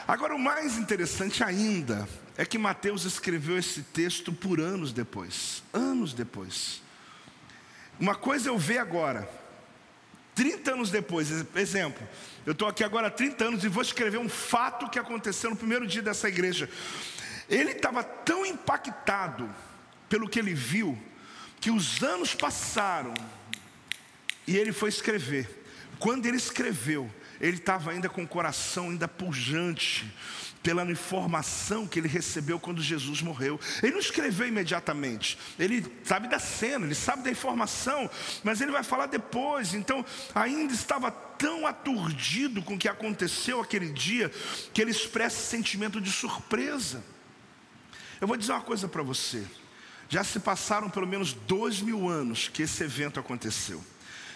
[0.07, 5.63] Agora, o mais interessante ainda é que Mateus escreveu esse texto por anos depois
[6.03, 6.81] anos depois.
[7.99, 9.29] Uma coisa eu ver agora,
[10.35, 12.07] 30 anos depois, exemplo,
[12.45, 15.55] eu estou aqui agora há 30 anos e vou escrever um fato que aconteceu no
[15.55, 16.69] primeiro dia dessa igreja.
[17.49, 19.49] Ele estava tão impactado
[20.13, 20.95] pelo que ele viu,
[21.59, 23.15] que os anos passaram
[24.45, 25.65] e ele foi escrever.
[25.97, 30.05] Quando ele escreveu, ele estava ainda com o coração ainda pujante
[30.61, 33.59] pela informação que ele recebeu quando Jesus morreu.
[33.81, 38.07] Ele não escreveu imediatamente, ele sabe da cena, ele sabe da informação,
[38.43, 39.73] mas ele vai falar depois.
[39.73, 44.31] Então, ainda estava tão aturdido com o que aconteceu aquele dia,
[44.71, 47.03] que ele expressa sentimento de surpresa.
[48.21, 49.43] Eu vou dizer uma coisa para você:
[50.13, 53.83] já se passaram pelo menos dois mil anos que esse evento aconteceu.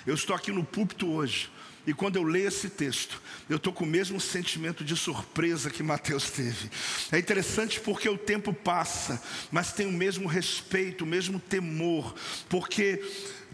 [0.07, 1.51] Eu estou aqui no púlpito hoje
[1.85, 5.83] e quando eu leio esse texto, eu estou com o mesmo sentimento de surpresa que
[5.83, 6.71] Mateus teve.
[7.11, 12.15] É interessante porque o tempo passa, mas tem o mesmo respeito, o mesmo temor,
[12.49, 12.99] porque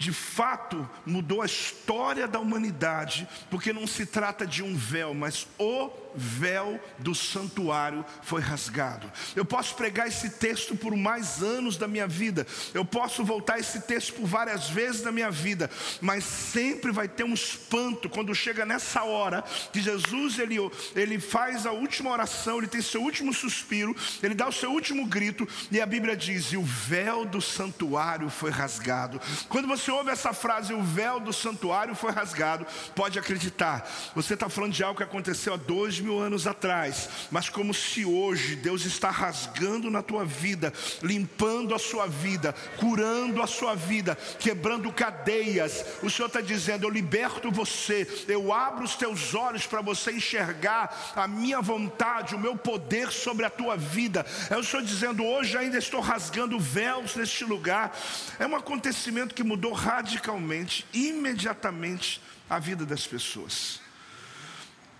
[0.04, 5.48] de fato mudou a história da humanidade, porque não se trata de um véu, mas
[5.58, 9.10] o véu do santuário foi rasgado.
[9.34, 13.80] Eu posso pregar esse texto por mais anos da minha vida, eu posso voltar esse
[13.82, 15.70] texto por várias vezes na minha vida,
[16.02, 20.58] mas sempre vai ter um espanto quando chega nessa hora que Jesus ele,
[20.96, 25.06] ele faz a última oração, ele tem seu último suspiro, ele dá o seu último
[25.06, 29.22] grito, e a Bíblia diz: e o véu do santuário foi rasgado.
[29.48, 34.50] Quando você ouve essa frase, o véu do santuário foi rasgado, pode acreditar, você está
[34.50, 38.86] falando de algo que aconteceu há dois mil anos atrás, mas como se hoje Deus
[38.86, 45.86] está rasgando na tua vida, limpando a sua vida, curando a sua vida, quebrando cadeias.
[46.02, 51.14] O Senhor está dizendo: Eu liberto você, eu abro os teus olhos para você enxergar
[51.16, 54.26] a minha vontade, o meu poder sobre a tua vida.
[54.50, 57.96] É o Senhor dizendo: Hoje ainda estou rasgando véus neste lugar.
[58.40, 63.82] É um acontecimento que mudou radicalmente, imediatamente, a vida das pessoas.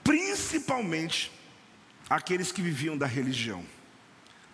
[0.04, 1.32] Principalmente
[2.10, 3.64] aqueles que viviam da religião,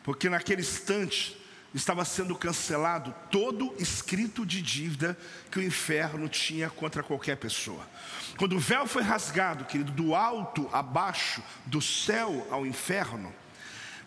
[0.04, 1.40] porque naquele instante
[1.74, 5.18] estava sendo cancelado todo escrito de dívida
[5.52, 7.88] que o inferno tinha contra qualquer pessoa.
[8.38, 13.34] Quando o véu foi rasgado, querido, do alto a baixo, do céu ao inferno,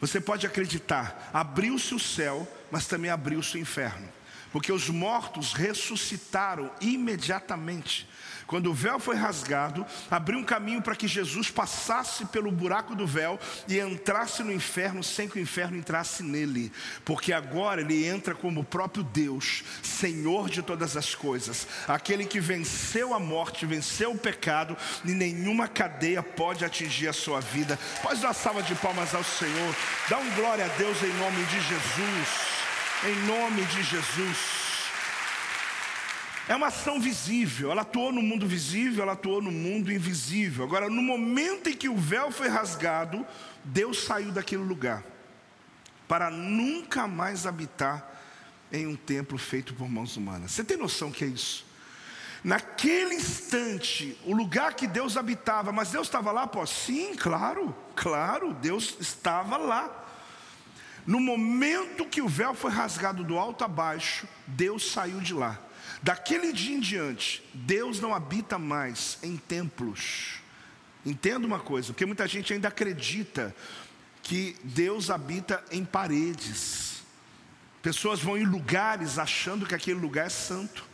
[0.00, 4.08] você pode acreditar, abriu-se o céu, mas também abriu-se o inferno,
[4.52, 8.06] porque os mortos ressuscitaram imediatamente.
[8.46, 13.06] Quando o véu foi rasgado, abriu um caminho para que Jesus passasse pelo buraco do
[13.06, 16.70] véu e entrasse no inferno sem que o inferno entrasse nele,
[17.02, 22.40] porque agora ele entra como o próprio Deus, Senhor de todas as coisas, aquele que
[22.40, 27.78] venceu a morte, venceu o pecado e nenhuma cadeia pode atingir a sua vida.
[28.02, 29.74] Pode dar salva de palmas ao Senhor,
[30.10, 32.61] dá um glória a Deus em nome de Jesus,
[33.04, 34.72] em nome de Jesus.
[36.48, 40.64] É uma ação visível, ela atuou no mundo visível, ela atuou no mundo invisível.
[40.64, 43.24] Agora, no momento em que o véu foi rasgado,
[43.64, 45.04] Deus saiu daquele lugar
[46.08, 48.06] para nunca mais habitar
[48.72, 50.52] em um templo feito por mãos humanas.
[50.52, 51.64] Você tem noção que é isso?
[52.44, 56.66] Naquele instante, o lugar que Deus habitava, mas Deus estava lá, pô?
[56.66, 60.01] Sim, claro, claro, Deus estava lá.
[61.06, 65.58] No momento que o véu foi rasgado do alto a baixo, Deus saiu de lá.
[66.02, 70.40] Daquele dia em diante, Deus não habita mais em templos.
[71.04, 73.54] Entenda uma coisa, porque muita gente ainda acredita
[74.22, 77.02] que Deus habita em paredes.
[77.82, 80.84] Pessoas vão em lugares achando que aquele lugar é santo.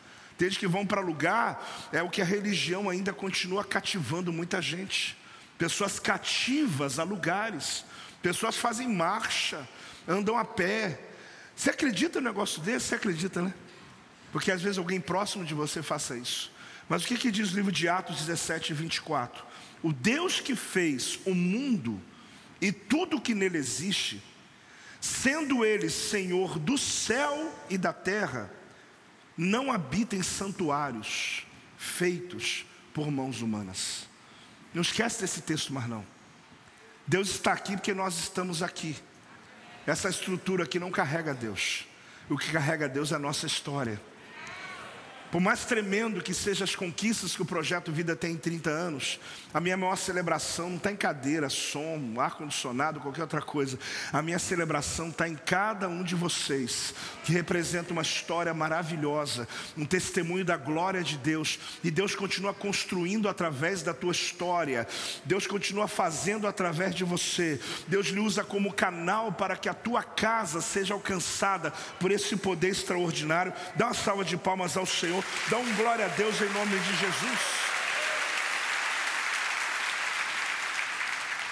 [0.41, 5.17] Gente que vão para lugar, é o que a religião ainda continua cativando muita gente.
[5.59, 7.85] Pessoas cativas a lugares.
[8.23, 9.69] Pessoas fazem marcha,
[10.09, 10.99] andam a pé.
[11.55, 12.87] Você acredita no negócio desse?
[12.87, 13.53] Você acredita, né?
[14.33, 16.51] Porque às vezes alguém próximo de você faça isso.
[16.89, 19.45] Mas o que, que diz o livro de Atos 17, 24?
[19.83, 22.01] O Deus que fez o mundo
[22.61, 24.23] e tudo que nele existe,
[25.01, 28.51] sendo ele Senhor do céu e da terra,
[29.37, 34.09] não habita em santuários feitos por mãos humanas.
[34.75, 36.05] Não esquece desse texto, mas não.
[37.07, 38.97] Deus está aqui porque nós estamos aqui.
[39.89, 41.87] Essa estrutura aqui não carrega Deus.
[42.29, 43.99] O que carrega Deus é a nossa história.
[45.31, 49.21] Por mais tremendo que sejam as conquistas que o projeto Vida tem em 30 anos,
[49.53, 53.79] a minha maior celebração não está em cadeira, som, ar-condicionado, qualquer outra coisa.
[54.11, 59.85] A minha celebração está em cada um de vocês, que representa uma história maravilhosa, um
[59.85, 61.59] testemunho da glória de Deus.
[61.85, 64.89] E Deus continua construindo através da tua história,
[65.27, 67.61] Deus continua fazendo através de você.
[67.87, 72.69] Deus lhe usa como canal para que a tua casa seja alcançada por esse poder
[72.69, 73.53] extraordinário.
[73.77, 75.18] Dá uma salva de palmas ao Senhor.
[75.19, 75.25] Senhor.
[75.51, 77.39] Dá um glória a Deus em nome de Jesus.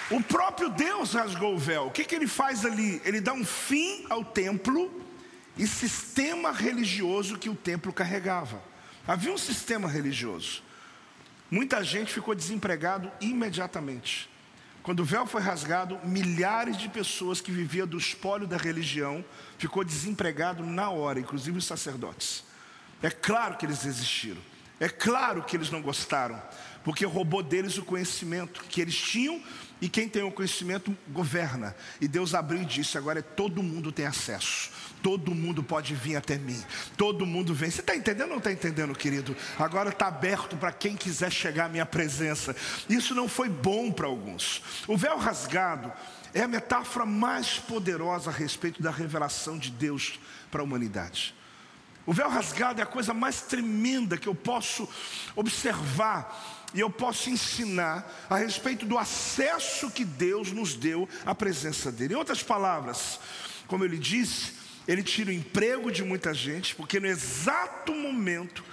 [0.09, 1.87] O próprio Deus rasgou o véu.
[1.87, 3.01] O que, que ele faz ali?
[3.03, 5.03] Ele dá um fim ao templo
[5.57, 8.61] e sistema religioso que o templo carregava.
[9.05, 10.63] Havia um sistema religioso.
[11.49, 14.29] Muita gente ficou desempregado imediatamente.
[14.83, 19.23] Quando o véu foi rasgado, milhares de pessoas que viviam do espólio da religião
[19.57, 22.45] ficou desempregado na hora, inclusive os sacerdotes.
[23.01, 24.41] É claro que eles existiram.
[24.79, 26.39] É claro que eles não gostaram,
[26.83, 29.41] porque roubou deles o conhecimento que eles tinham
[29.81, 31.75] e quem tem o conhecimento governa.
[31.99, 34.69] E Deus abriu e disse: agora é todo mundo tem acesso.
[35.01, 36.63] Todo mundo pode vir até mim.
[36.95, 37.69] Todo mundo vem.
[37.69, 39.35] Você está entendendo ou não está entendendo, querido?
[39.57, 42.55] Agora está aberto para quem quiser chegar à minha presença.
[42.89, 44.61] Isso não foi bom para alguns.
[44.87, 45.91] O véu rasgado
[46.33, 50.19] é a metáfora mais poderosa a respeito da revelação de Deus
[50.51, 51.35] para a humanidade.
[52.07, 54.87] O véu rasgado é a coisa mais tremenda que eu posso
[55.35, 61.91] observar e eu posso ensinar a respeito do acesso que Deus nos deu à presença
[61.91, 62.13] dele.
[62.13, 63.19] Em outras palavras,
[63.67, 64.53] como eu lhe disse,
[64.87, 68.63] ele tira o emprego de muita gente, porque no exato momento,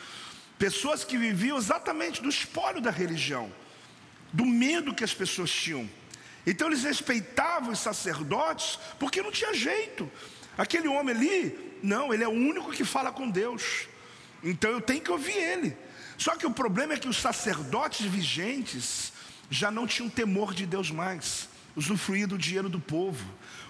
[0.56, 3.52] pessoas que viviam exatamente do espólio da religião,
[4.32, 5.90] do medo que as pessoas tinham.
[6.46, 10.08] Então eles respeitavam os sacerdotes, porque não tinha jeito.
[10.56, 13.86] Aquele homem ali, não, ele é o único que fala com Deus.
[14.42, 15.76] Então eu tenho que ouvir ele.
[16.16, 19.12] Só que o problema é que os sacerdotes vigentes
[19.50, 23.24] já não tinham temor de Deus mais, usufruía do dinheiro do povo,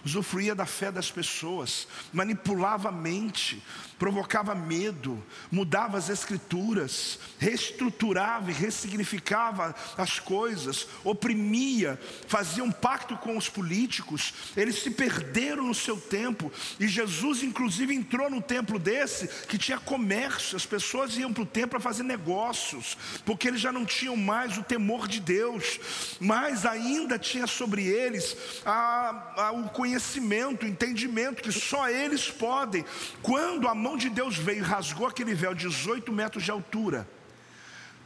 [0.04, 3.62] usufruía da fé das pessoas, manipulava a mente,
[3.98, 11.98] provocava medo, mudava as escrituras, reestruturava e ressignificava as coisas, oprimia,
[12.28, 17.94] fazia um pacto com os políticos, eles se perderam no seu tempo, e Jesus, inclusive,
[17.94, 22.02] entrou num templo desse que tinha comércio, as pessoas iam para o templo para fazer
[22.02, 25.80] negócios, porque eles já não tinham mais o temor de Deus,
[26.20, 32.84] mas ainda tinha sobre eles a, a, o conhecimento, o entendimento que só eles podem,
[33.22, 37.08] quando a mão de Deus veio e rasgou aquele véu, 18 metros de altura,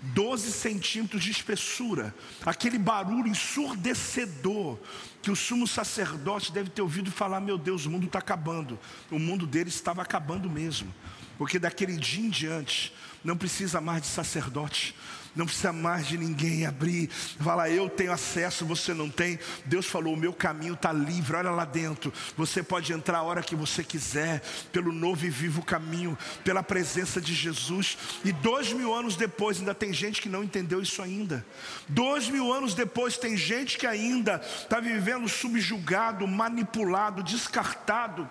[0.00, 2.14] 12 centímetros de espessura,
[2.46, 4.78] aquele barulho ensurdecedor,
[5.20, 8.78] que o sumo sacerdote deve ter ouvido falar: Meu Deus, o mundo está acabando.
[9.10, 10.94] O mundo dele estava acabando mesmo,
[11.36, 14.94] porque daquele dia em diante, não precisa mais de sacerdote,
[15.38, 17.08] não precisa mais de ninguém abrir,
[17.38, 19.38] falar, eu tenho acesso, você não tem.
[19.64, 22.12] Deus falou: o meu caminho está livre, olha lá dentro.
[22.36, 27.20] Você pode entrar a hora que você quiser, pelo novo e vivo caminho, pela presença
[27.20, 27.96] de Jesus.
[28.24, 31.46] E dois mil anos depois, ainda tem gente que não entendeu isso ainda.
[31.88, 38.28] Dois mil anos depois, tem gente que ainda está vivendo subjugado, manipulado, descartado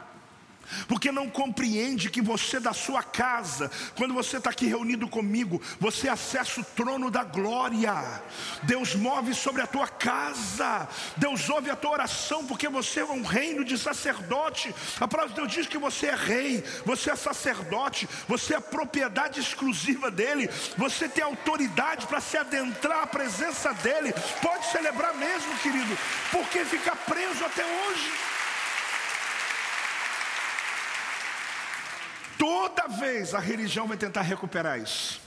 [0.87, 6.09] porque não compreende que você da sua casa, quando você está aqui reunido comigo, você
[6.09, 7.93] acessa o trono da glória.
[8.63, 13.23] Deus move sobre a tua casa, Deus ouve a tua oração, porque você é um
[13.23, 14.73] reino de sacerdote.
[14.99, 19.39] A palavra de Deus diz que você é rei, você é sacerdote, você é propriedade
[19.39, 24.13] exclusiva dele, você tem autoridade para se adentrar à presença dele.
[24.41, 25.97] Pode celebrar mesmo, querido,
[26.31, 28.11] porque ficar preso até hoje.
[32.67, 35.21] Toda vez a religião vai tentar recuperar isso.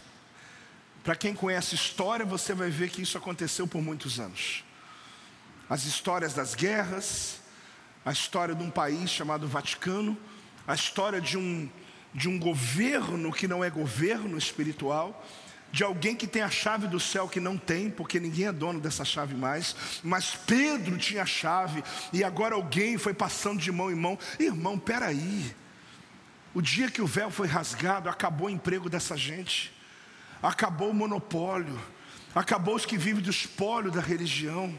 [1.02, 4.62] Para quem conhece história, você vai ver que isso aconteceu por muitos anos.
[5.68, 7.40] As histórias das guerras,
[8.04, 10.18] a história de um país chamado Vaticano,
[10.66, 11.66] a história de um,
[12.12, 15.26] de um governo que não é governo espiritual,
[15.72, 18.80] de alguém que tem a chave do céu que não tem, porque ninguém é dono
[18.80, 21.82] dessa chave mais, mas Pedro tinha a chave
[22.12, 24.18] e agora alguém foi passando de mão em mão.
[24.38, 25.54] Irmão, peraí.
[26.52, 29.72] O dia que o véu foi rasgado, acabou o emprego dessa gente,
[30.42, 31.80] acabou o monopólio,
[32.34, 34.76] acabou os que vivem do espólio da religião.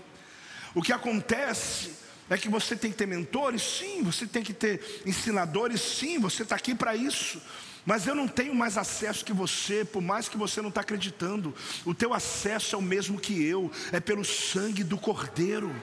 [0.75, 1.93] O que acontece
[2.29, 6.43] é que você tem que ter mentores, sim, você tem que ter ensinadores, sim, você
[6.43, 7.41] está aqui para isso.
[7.85, 11.53] Mas eu não tenho mais acesso que você, por mais que você não está acreditando.
[11.83, 15.73] O teu acesso é o mesmo que eu, é pelo sangue do Cordeiro.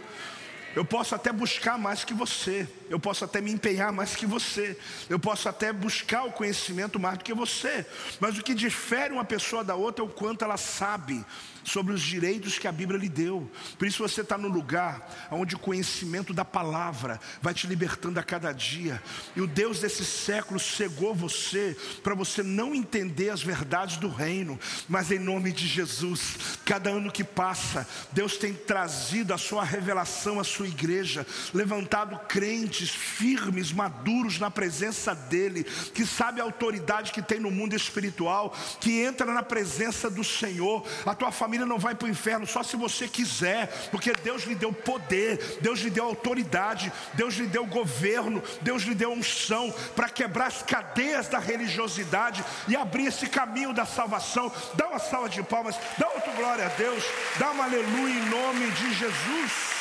[0.78, 4.78] Eu posso até buscar mais que você, eu posso até me empenhar mais que você,
[5.10, 7.84] eu posso até buscar o conhecimento mais do que você,
[8.20, 11.26] mas o que difere uma pessoa da outra é o quanto ela sabe
[11.68, 13.48] sobre os direitos que a Bíblia lhe deu.
[13.78, 18.22] Por isso você está no lugar onde o conhecimento da palavra vai te libertando a
[18.22, 19.02] cada dia.
[19.36, 24.58] E o Deus desse século cegou você para você não entender as verdades do reino.
[24.88, 30.40] Mas em nome de Jesus, cada ano que passa, Deus tem trazido a sua revelação
[30.40, 37.22] à sua igreja, levantado crentes firmes, maduros na presença dEle, que sabe a autoridade que
[37.22, 40.86] tem no mundo espiritual, que entra na presença do Senhor.
[41.04, 44.44] A tua família família não vai para o inferno só se você quiser, porque Deus
[44.44, 49.72] lhe deu poder, Deus lhe deu autoridade, Deus lhe deu governo, Deus lhe deu unção
[49.96, 54.52] para quebrar as cadeias da religiosidade e abrir esse caminho da salvação.
[54.74, 57.02] Dá uma salva de palmas, dá outra glória a Deus,
[57.38, 59.78] dá uma aleluia em nome de Jesus.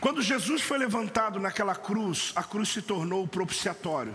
[0.00, 4.14] Quando Jesus foi levantado naquela cruz, a cruz se tornou o propiciatório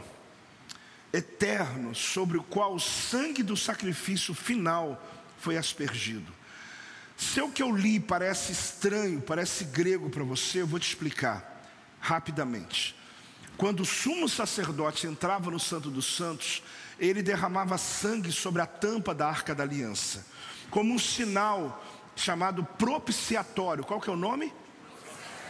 [1.13, 5.01] eterno sobre o qual o sangue do sacrifício final
[5.37, 6.33] foi aspergido.
[7.15, 11.63] Se o que eu li parece estranho, parece grego para você, eu vou te explicar
[11.99, 12.95] rapidamente.
[13.55, 16.63] Quando o sumo sacerdote entrava no Santo dos Santos,
[16.99, 20.25] ele derramava sangue sobre a tampa da arca da aliança,
[20.71, 21.83] como um sinal
[22.15, 23.83] chamado propiciatório.
[23.83, 24.51] Qual que é o nome?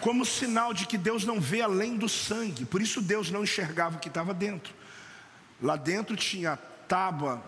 [0.03, 2.65] como sinal de que Deus não vê além do sangue.
[2.65, 4.73] Por isso Deus não enxergava o que estava dentro.
[5.63, 6.57] Lá dentro tinha
[6.89, 7.41] tábua,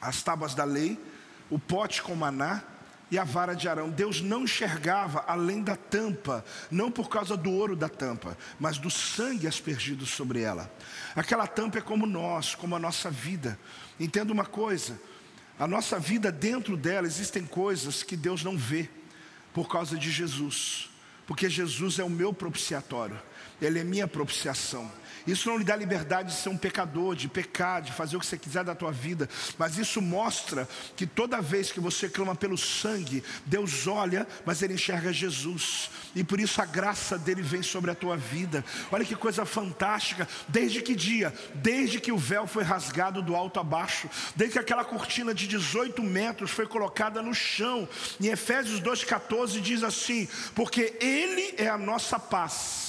[0.00, 1.00] as tábuas da lei,
[1.48, 2.64] o pote com maná
[3.12, 3.88] e a vara de Arão.
[3.88, 8.90] Deus não enxergava além da tampa, não por causa do ouro da tampa, mas do
[8.90, 10.68] sangue aspergido sobre ela.
[11.14, 13.56] Aquela tampa é como nós, como a nossa vida.
[14.00, 15.00] Entenda uma coisa:
[15.60, 18.90] a nossa vida dentro dela existem coisas que Deus não vê
[19.54, 20.90] por causa de Jesus,
[21.24, 23.20] porque Jesus é o meu propiciatório,
[23.62, 24.90] Ele é minha propiciação.
[25.28, 28.24] Isso não lhe dá liberdade de ser um pecador, de pecar, de fazer o que
[28.24, 30.66] você quiser da tua vida, mas isso mostra
[30.96, 36.24] que toda vez que você clama pelo sangue, Deus olha, mas ele enxerga Jesus, e
[36.24, 38.64] por isso a graça dele vem sobre a tua vida.
[38.90, 41.30] Olha que coisa fantástica, desde que dia?
[41.56, 45.46] Desde que o véu foi rasgado do alto a baixo, desde que aquela cortina de
[45.46, 47.86] 18 metros foi colocada no chão.
[48.18, 52.87] Em Efésios 2,14 diz assim: Porque Ele é a nossa paz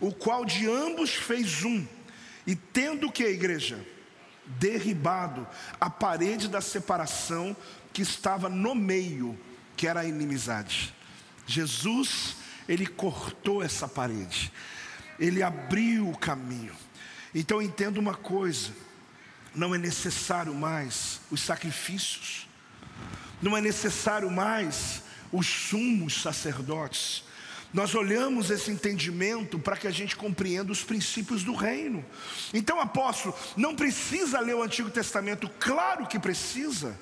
[0.00, 1.86] o qual de ambos fez um,
[2.46, 3.84] e tendo que a igreja
[4.46, 5.46] derribado
[5.80, 7.56] a parede da separação
[7.92, 9.38] que estava no meio,
[9.76, 10.94] que era a inimizade.
[11.46, 12.36] Jesus,
[12.68, 14.52] ele cortou essa parede.
[15.18, 16.74] Ele abriu o caminho.
[17.34, 18.70] Então entenda uma coisa:
[19.54, 22.46] não é necessário mais os sacrifícios,
[23.40, 27.24] não é necessário mais os sumos sacerdotes,
[27.72, 32.04] nós olhamos esse entendimento para que a gente compreenda os princípios do reino.
[32.54, 35.50] Então, apóstolo, não precisa ler o Antigo Testamento?
[35.58, 36.98] Claro que precisa,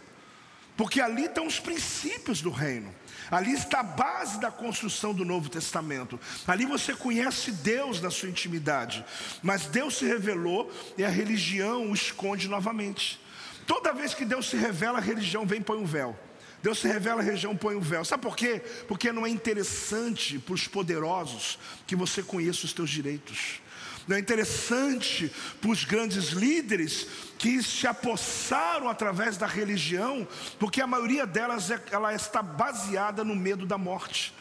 [0.76, 2.92] porque ali estão os princípios do reino.
[3.30, 6.20] Ali está a base da construção do Novo Testamento.
[6.46, 9.04] Ali você conhece Deus na sua intimidade.
[9.42, 13.20] Mas Deus se revelou e a religião o esconde novamente.
[13.66, 16.18] Toda vez que Deus se revela, a religião vem e põe um véu.
[16.64, 18.06] Deus se revela região, põe o véu.
[18.06, 18.62] Sabe por quê?
[18.88, 23.60] Porque não é interessante para os poderosos que você conheça os teus direitos.
[24.08, 27.06] Não é interessante para os grandes líderes
[27.36, 30.26] que se apossaram através da religião,
[30.58, 34.34] porque a maioria delas é, ela está baseada no medo da morte.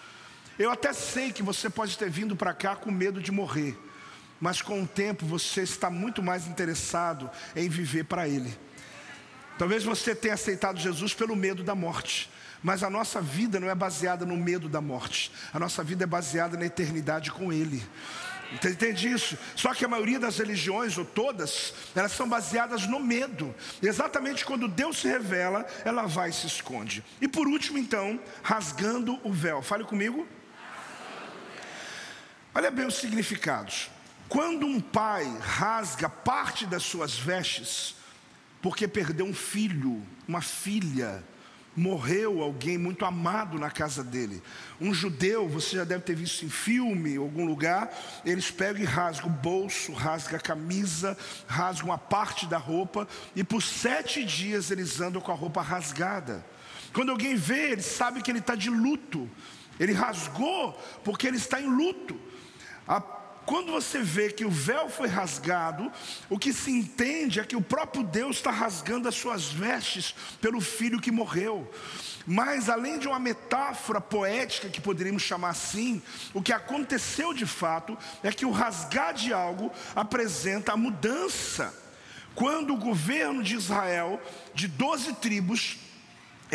[0.58, 3.78] Eu até sei que você pode ter vindo para cá com medo de morrer,
[4.40, 8.58] mas com o tempo você está muito mais interessado em viver para Ele.
[9.58, 12.30] Talvez você tenha aceitado Jesus pelo medo da morte.
[12.64, 15.32] Mas a nossa vida não é baseada no medo da morte.
[15.54, 17.84] A nossa vida é baseada na eternidade com Ele.
[18.54, 19.38] Entende isso?
[19.56, 23.54] Só que a maioria das religiões, ou todas, elas são baseadas no medo.
[23.82, 27.04] Exatamente quando Deus se revela, ela vai e se esconde.
[27.20, 29.62] E por último, então, rasgando o véu.
[29.62, 30.28] Fale comigo.
[32.54, 33.90] Olha bem os significados.
[34.30, 37.96] Quando um pai rasga parte das suas vestes,
[38.64, 41.22] porque perdeu um filho, uma filha,
[41.76, 44.42] morreu alguém muito amado na casa dele.
[44.80, 47.94] Um judeu, você já deve ter visto em filme, em algum lugar,
[48.24, 53.06] eles pegam e rasgam o bolso, rasgam a camisa, rasgam a parte da roupa,
[53.36, 56.46] e por sete dias eles andam com a roupa rasgada.
[56.94, 59.30] Quando alguém vê, ele sabe que ele está de luto.
[59.78, 60.72] Ele rasgou
[61.04, 62.18] porque ele está em luto.
[62.88, 63.02] A
[63.46, 65.92] quando você vê que o véu foi rasgado,
[66.30, 70.62] o que se entende é que o próprio Deus está rasgando as suas vestes pelo
[70.62, 71.70] filho que morreu.
[72.26, 76.02] Mas além de uma metáfora poética que poderíamos chamar assim,
[76.34, 81.74] o que aconteceu de fato é que o rasgar de algo apresenta a mudança.
[82.36, 84.22] Quando o governo de Israel,
[84.56, 85.78] de doze tribos,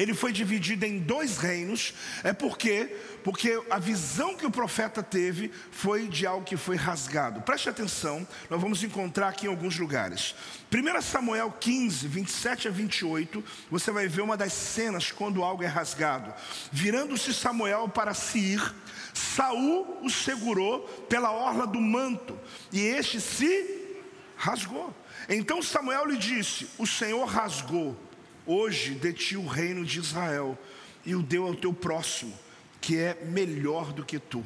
[0.03, 1.93] ele foi dividido em dois reinos,
[2.23, 7.43] é porque porque a visão que o profeta teve foi de algo que foi rasgado.
[7.43, 10.35] Preste atenção, nós vamos encontrar aqui em alguns lugares.
[10.73, 15.67] 1 Samuel 15, 27 a 28, você vai ver uma das cenas quando algo é
[15.67, 16.33] rasgado.
[16.73, 18.75] Virando-se Samuel para se ir,
[19.13, 22.39] Saul o segurou pela orla do manto,
[22.73, 23.97] e este se
[24.37, 24.95] rasgou.
[25.29, 28.08] Então Samuel lhe disse: O Senhor rasgou
[28.51, 30.59] Hoje de ti o reino de Israel
[31.05, 32.35] e o deu ao teu próximo,
[32.81, 34.43] que é melhor do que tu.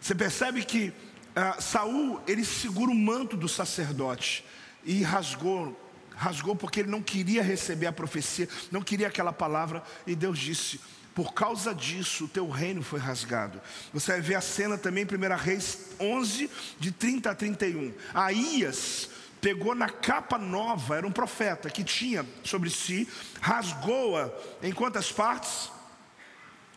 [0.00, 0.94] Você percebe que
[1.36, 4.46] ah, Saul ele segura o manto do sacerdote
[4.82, 5.78] e rasgou,
[6.16, 10.80] rasgou porque ele não queria receber a profecia, não queria aquela palavra, e Deus disse:
[11.14, 13.60] por causa disso, o teu reino foi rasgado.
[13.92, 17.92] Você vai ver a cena também, 1 Reis 11, de 30 a 31.
[18.14, 19.10] Aías
[19.42, 23.08] pegou na capa nova, era um profeta que tinha sobre si,
[23.40, 24.30] rasgou-a
[24.62, 25.68] em quantas partes?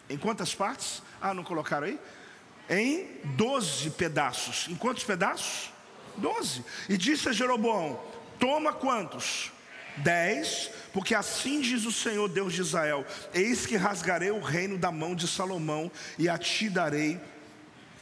[0.09, 1.03] Em quantas partes?
[1.21, 1.99] Ah, não colocaram aí?
[2.67, 4.67] Em doze pedaços.
[4.67, 5.71] Em quantos pedaços?
[6.17, 6.65] Doze.
[6.89, 8.01] E disse a Jeroboão:
[8.39, 9.51] Toma quantos?
[9.97, 14.91] 10, porque assim diz o Senhor Deus de Israel: Eis que rasgarei o reino da
[14.91, 17.19] mão de Salomão e a ti darei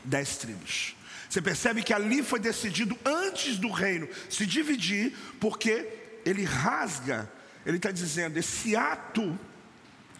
[0.03, 0.95] dez tribos.
[1.33, 7.27] Você percebe que ali foi decidido antes do reino se dividir, porque ele rasga,
[7.65, 9.35] ele está dizendo, esse ato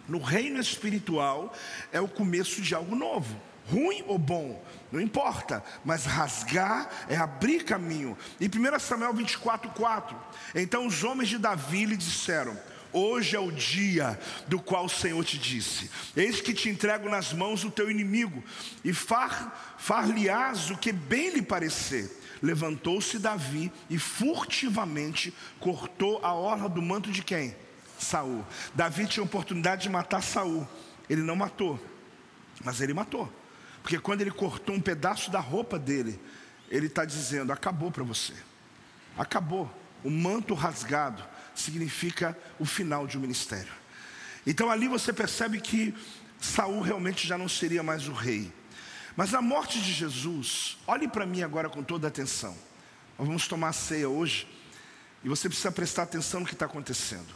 [0.08, 1.54] no reino espiritual
[1.92, 3.40] é o começo de algo novo.
[3.70, 4.60] Ruim ou bom,
[4.90, 8.18] não importa, mas rasgar é abrir caminho.
[8.40, 10.16] Em 1 Samuel 24, 4,
[10.52, 12.58] então os homens de Davi lhe disseram:
[12.96, 14.16] Hoje é o dia
[14.46, 18.42] do qual o Senhor te disse: Eis que te entrego nas mãos do teu inimigo,
[18.84, 22.08] e far-lhe-ás o que bem lhe parecer.
[22.40, 27.56] Levantou-se Davi e furtivamente cortou a orla do manto de quem?
[27.98, 28.46] Saul.
[28.74, 30.66] Davi tinha oportunidade de matar Saul.
[31.10, 31.84] Ele não matou,
[32.62, 33.28] mas ele matou.
[33.82, 36.20] Porque quando ele cortou um pedaço da roupa dele,
[36.70, 38.34] ele está dizendo: acabou para você.
[39.18, 39.68] Acabou.
[40.04, 41.24] O manto rasgado
[41.54, 43.72] significa o final de um ministério.
[44.46, 45.94] Então ali você percebe que
[46.40, 48.52] Saul realmente já não seria mais o rei.
[49.16, 52.56] Mas na morte de Jesus, olhe para mim agora com toda atenção.
[53.18, 54.46] Nós vamos tomar ceia hoje
[55.22, 57.32] e você precisa prestar atenção no que está acontecendo.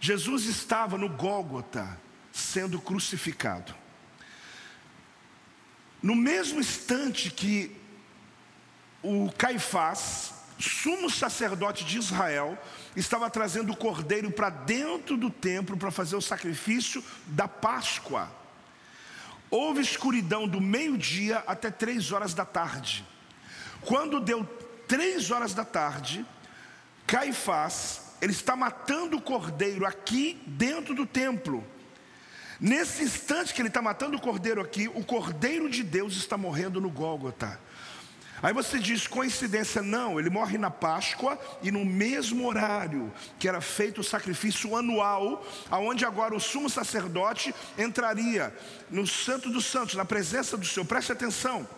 [0.00, 1.98] Jesus estava no Gólgota
[2.32, 3.74] sendo crucificado.
[6.02, 7.76] No mesmo instante que
[9.02, 12.58] o Caifás, sumo sacerdote de Israel,
[12.94, 18.30] estava trazendo o cordeiro para dentro do templo para fazer o sacrifício da Páscoa.
[19.50, 23.04] Houve escuridão do meio-dia até três horas da tarde.
[23.82, 24.44] Quando deu
[24.86, 26.24] três horas da tarde,
[27.06, 31.64] Caifás ele está matando o cordeiro aqui dentro do templo.
[32.60, 36.80] Nesse instante que ele está matando o cordeiro aqui, o cordeiro de Deus está morrendo
[36.80, 37.58] no Gólgota.
[38.42, 39.82] Aí você diz, coincidência?
[39.82, 45.46] Não, ele morre na Páscoa e no mesmo horário que era feito o sacrifício anual,
[45.70, 48.54] aonde agora o sumo sacerdote entraria
[48.90, 50.86] no Santo dos Santos, na presença do Senhor.
[50.86, 51.68] Preste atenção.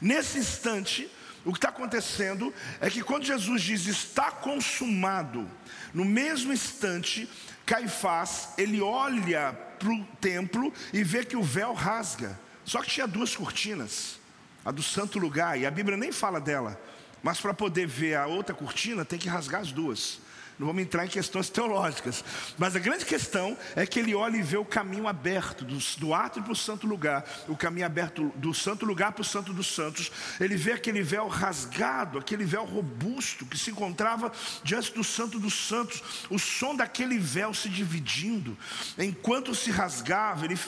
[0.00, 1.10] Nesse instante,
[1.44, 5.48] o que está acontecendo é que quando Jesus diz está consumado,
[5.94, 7.28] no mesmo instante,
[7.64, 12.38] Caifás, ele olha para o templo e vê que o véu rasga.
[12.64, 14.18] Só que tinha duas cortinas,
[14.66, 16.78] a do santo lugar, e a Bíblia nem fala dela,
[17.22, 20.20] mas para poder ver a outra cortina tem que rasgar as duas.
[20.58, 22.24] Não vamos entrar em questões teológicas.
[22.58, 26.14] Mas a grande questão é que ele olha e vê o caminho aberto do, do
[26.14, 29.72] átrio para o santo lugar, o caminho aberto do santo lugar para o santo dos
[29.72, 30.10] santos.
[30.40, 34.32] Ele vê aquele véu rasgado, aquele véu robusto que se encontrava
[34.64, 36.02] diante do santo dos santos.
[36.28, 38.56] O som daquele véu se dividindo.
[38.98, 40.58] Enquanto se rasgava, ele,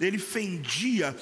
[0.00, 1.14] ele fendia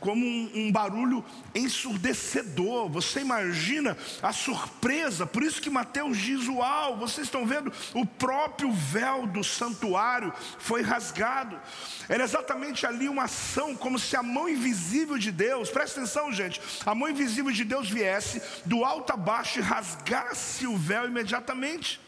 [0.00, 1.24] como um, um, barulho
[1.54, 2.88] ensurdecedor.
[2.90, 8.70] Você imagina a surpresa, por isso que Mateus diz: Uau, vocês estão vendo, o próprio
[8.72, 11.60] véu do santuário foi rasgado.
[12.08, 16.60] Era exatamente ali uma ação, como se a mão invisível de Deus, presta atenção, gente,
[16.84, 22.00] a mão invisível de Deus viesse do alto a baixo e rasgasse o véu imediatamente.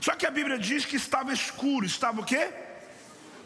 [0.00, 2.65] Só que a Bíblia diz que estava escuro, estava o quê?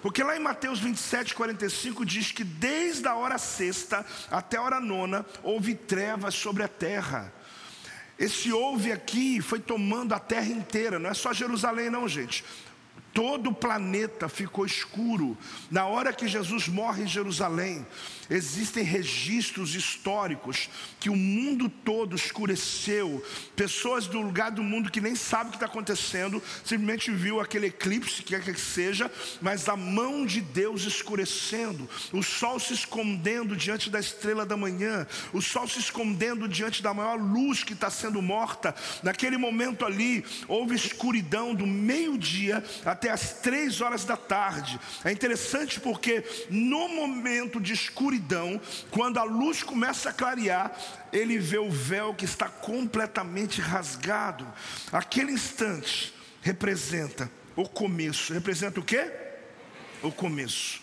[0.03, 4.81] Porque lá em Mateus 27, 45 diz que desde a hora sexta até a hora
[4.81, 7.33] nona houve trevas sobre a terra.
[8.19, 12.45] Esse houve aqui foi tomando a terra inteira, não é só Jerusalém, não, gente.
[13.13, 15.37] Todo o planeta ficou escuro.
[15.71, 17.85] Na hora que Jesus morre em Jerusalém,
[18.31, 23.25] existem registros históricos que o mundo todo escureceu.
[23.57, 27.67] Pessoas do lugar do mundo que nem sabem o que está acontecendo, simplesmente viu aquele
[27.67, 29.11] eclipse, quer que seja,
[29.41, 35.07] mas a mão de Deus escurecendo, o sol se escondendo diante da estrela da manhã,
[35.33, 38.75] o sol se escondendo diante da maior luz que está sendo morta.
[39.03, 44.79] Naquele momento ali, houve escuridão do meio-dia até as três horas da tarde.
[45.05, 48.20] É interessante porque no momento de escuridão,
[48.91, 50.73] quando a luz começa a clarear,
[51.13, 54.47] ele vê o véu que está completamente rasgado.
[54.93, 58.33] Aquele instante representa o começo.
[58.33, 59.11] Representa o quê?
[60.03, 60.81] O começo.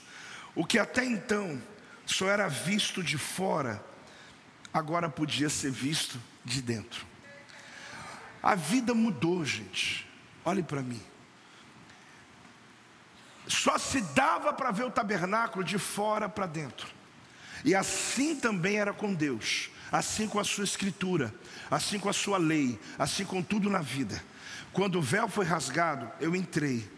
[0.55, 1.61] O que até então
[2.05, 3.83] só era visto de fora,
[4.73, 7.05] agora podia ser visto de dentro.
[8.41, 10.07] A vida mudou, gente.
[10.45, 11.01] Olhe para mim.
[13.47, 16.96] Só se dava para ver o tabernáculo de fora para dentro.
[17.63, 21.33] E assim também era com Deus, assim com a sua escritura,
[21.69, 24.23] assim com a sua lei, assim com tudo na vida.
[24.71, 26.89] Quando o véu foi rasgado, eu entrei.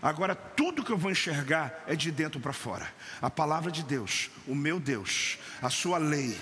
[0.00, 2.88] Agora tudo que eu vou enxergar é de dentro para fora.
[3.20, 6.36] A palavra de Deus, o meu Deus, a sua lei,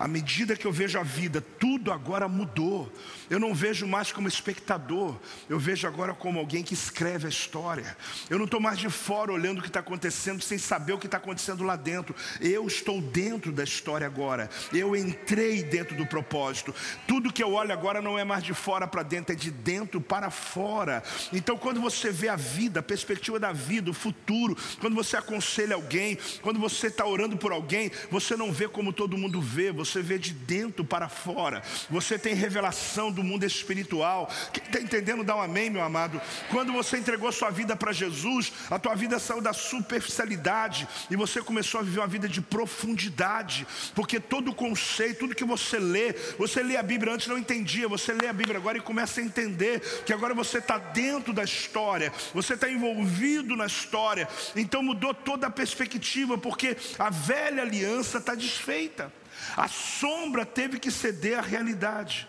[0.00, 2.90] à medida que eu vejo a vida, tudo agora mudou.
[3.28, 5.14] Eu não vejo mais como espectador,
[5.46, 7.94] eu vejo agora como alguém que escreve a história.
[8.30, 11.06] Eu não estou mais de fora olhando o que está acontecendo, sem saber o que
[11.06, 12.16] está acontecendo lá dentro.
[12.40, 14.48] Eu estou dentro da história agora.
[14.72, 16.74] Eu entrei dentro do propósito.
[17.06, 20.00] Tudo que eu olho agora não é mais de fora para dentro, é de dentro
[20.00, 21.02] para fora.
[21.30, 25.74] Então, quando você vê a vida, a perspectiva da vida, o futuro, quando você aconselha
[25.74, 29.89] alguém, quando você está orando por alguém, você não vê como todo mundo vê, você
[29.90, 34.30] você vê de dentro para fora, você tem revelação do mundo espiritual.
[34.52, 36.20] Quem está entendendo, dá um amém, meu amado.
[36.50, 41.42] Quando você entregou sua vida para Jesus, a tua vida saiu da superficialidade e você
[41.42, 46.12] começou a viver uma vida de profundidade, porque todo o conceito, tudo que você lê,
[46.38, 49.24] você lê a Bíblia antes não entendia, você lê a Bíblia agora e começa a
[49.24, 55.12] entender que agora você está dentro da história, você está envolvido na história, então mudou
[55.12, 59.12] toda a perspectiva, porque a velha aliança está desfeita.
[59.56, 62.28] A sombra teve que ceder à realidade.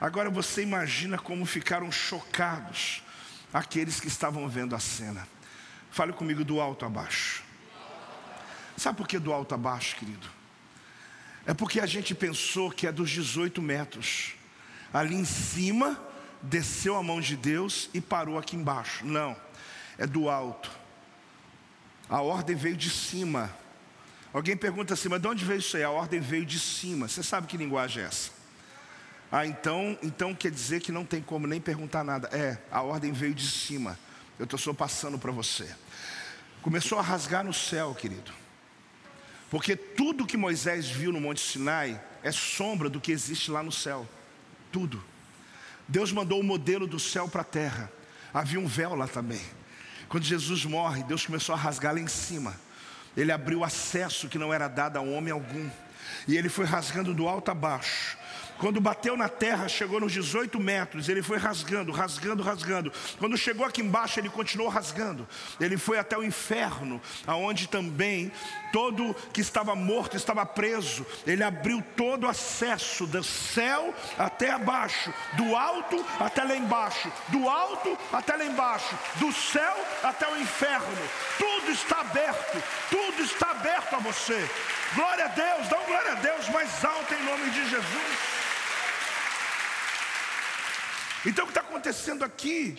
[0.00, 3.02] Agora você imagina como ficaram chocados
[3.52, 5.26] aqueles que estavam vendo a cena.
[5.90, 7.42] Fale comigo do alto a baixo.
[8.76, 10.26] Sabe por que do alto a baixo, querido?
[11.44, 14.34] É porque a gente pensou que é dos 18 metros.
[14.92, 16.00] Ali em cima,
[16.42, 19.04] desceu a mão de Deus e parou aqui embaixo.
[19.04, 19.36] Não,
[19.98, 20.70] é do alto.
[22.08, 23.54] A ordem veio de cima.
[24.32, 25.82] Alguém pergunta assim, mas de onde veio isso aí?
[25.82, 27.08] A ordem veio de cima.
[27.08, 28.30] Você sabe que linguagem é essa?
[29.32, 32.28] Ah, então, então quer dizer que não tem como nem perguntar nada.
[32.32, 33.98] É, a ordem veio de cima.
[34.38, 35.68] Eu estou só passando para você.
[36.62, 38.32] Começou a rasgar no céu, querido.
[39.50, 43.72] Porque tudo que Moisés viu no Monte Sinai é sombra do que existe lá no
[43.72, 44.08] céu.
[44.70, 45.02] Tudo.
[45.88, 47.90] Deus mandou o modelo do céu para a terra.
[48.32, 49.42] Havia um véu lá também.
[50.08, 52.54] Quando Jesus morre, Deus começou a rasgar lá em cima.
[53.16, 55.68] Ele abriu acesso que não era dado a homem algum.
[56.28, 58.16] E ele foi rasgando do alto a baixo.
[58.60, 62.92] Quando bateu na terra, chegou nos 18 metros, ele foi rasgando, rasgando, rasgando.
[63.18, 65.26] Quando chegou aqui embaixo, ele continuou rasgando.
[65.58, 68.30] Ele foi até o inferno, aonde também
[68.70, 71.06] todo que estava morto estava preso.
[71.26, 77.48] Ele abriu todo o acesso do céu até abaixo, do alto até lá embaixo, do
[77.48, 81.08] alto até lá embaixo, do céu até o inferno.
[81.38, 84.46] Tudo está aberto, tudo está aberto a você.
[84.94, 88.49] Glória a Deus, dá um glória a Deus mais alto em nome de Jesus.
[91.24, 92.76] Então o que está acontecendo aqui?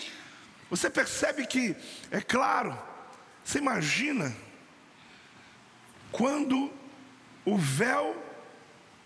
[0.69, 1.75] Você percebe que,
[2.09, 2.77] é claro,
[3.43, 4.35] você imagina
[6.11, 6.71] quando
[7.45, 8.15] o véu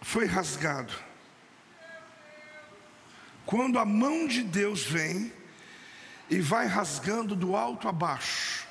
[0.02, 0.94] foi rasgado,
[3.46, 5.32] quando a mão de Deus vem
[6.30, 8.66] e vai rasgando do alto a baixo,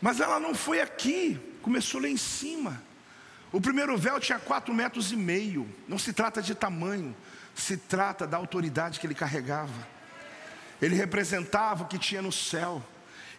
[0.00, 2.82] mas ela não foi aqui, começou lá em cima.
[3.52, 7.16] O primeiro véu tinha quatro metros e meio, não se trata de tamanho,
[7.56, 9.96] se trata da autoridade que ele carregava.
[10.80, 12.82] Ele representava o que tinha no céu.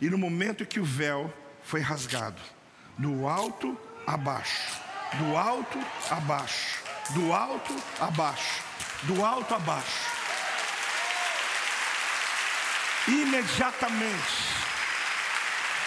[0.02, 1.32] E no momento que o véu
[1.64, 2.42] foi rasgado,
[2.98, 4.82] do alto a baixo,
[5.14, 8.64] do alto a baixo, do alto a baixo,
[9.04, 10.18] do alto a baixo.
[13.08, 14.58] Imediatamente,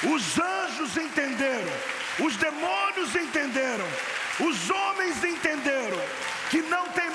[0.04, 1.72] os anjos entenderam,
[2.20, 3.86] os demônios entenderam,
[4.40, 5.98] os homens entenderam
[6.50, 7.09] que não tem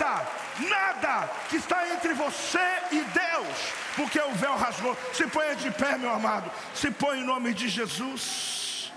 [0.00, 0.26] nada,
[0.68, 2.58] nada que está entre você
[2.90, 4.96] e Deus, porque o véu rasgou.
[5.12, 8.92] Se ponha de pé, meu amado, se põe em nome de Jesus.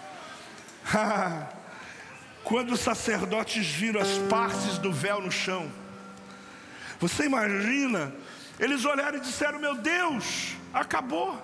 [2.44, 5.72] Quando os sacerdotes viram as partes do véu no chão,
[7.00, 8.14] você imagina,
[8.60, 11.42] eles olharam e disseram: Meu Deus, acabou,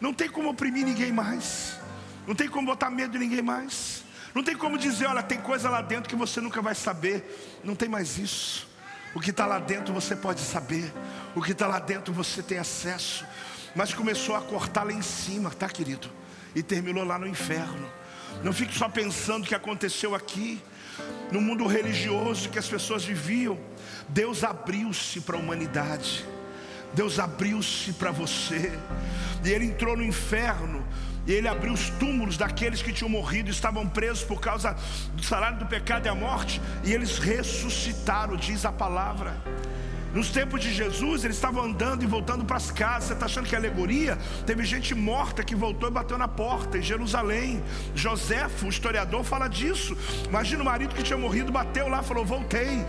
[0.00, 1.78] não tem como oprimir ninguém mais,
[2.26, 4.06] não tem como botar medo em ninguém mais.
[4.34, 7.60] Não tem como dizer, olha, tem coisa lá dentro que você nunca vai saber.
[7.64, 8.67] Não tem mais isso.
[9.14, 10.92] O que está lá dentro você pode saber.
[11.34, 13.24] O que está lá dentro você tem acesso.
[13.74, 16.08] Mas começou a cortar lá em cima, tá, querido?
[16.54, 17.88] E terminou lá no inferno.
[18.42, 20.62] Não fique só pensando o que aconteceu aqui.
[21.30, 23.58] No mundo religioso que as pessoas viviam,
[24.08, 26.24] Deus abriu-se para a humanidade.
[26.94, 28.72] Deus abriu-se para você.
[29.44, 30.84] E ele entrou no inferno
[31.28, 34.74] e ele abriu os túmulos daqueles que tinham morrido, estavam presos por causa
[35.12, 39.36] do salário do pecado e a morte, e eles ressuscitaram, diz a palavra.
[40.14, 43.08] Nos tempos de Jesus, eles estavam andando e voltando para as casas.
[43.08, 44.16] Você está achando que é alegoria?
[44.46, 47.62] Teve gente morta que voltou e bateu na porta em Jerusalém.
[47.94, 49.94] José, o historiador, fala disso.
[50.26, 52.82] Imagina o marido que tinha morrido, bateu lá, falou: Voltei.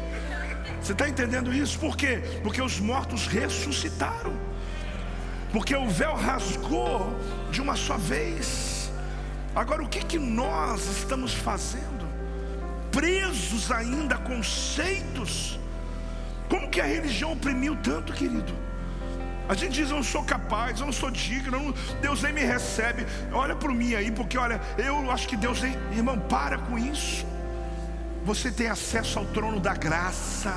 [0.81, 1.77] Você está entendendo isso?
[1.77, 2.21] Por quê?
[2.41, 4.31] Porque os mortos ressuscitaram.
[5.51, 7.19] Porque o véu rasgou
[7.51, 8.91] de uma só vez.
[9.55, 11.99] Agora, o que, que nós estamos fazendo?
[12.91, 15.59] presos ainda a conceitos.
[16.47, 18.53] Como que a religião oprimiu tanto, querido?
[19.47, 23.05] A gente diz, eu não sou capaz, eu não sou digno, Deus nem me recebe.
[23.31, 25.73] Olha para mim aí, porque olha, eu acho que Deus nem.
[25.91, 27.25] Irmão, para com isso.
[28.25, 30.53] Você tem acesso ao trono da graça.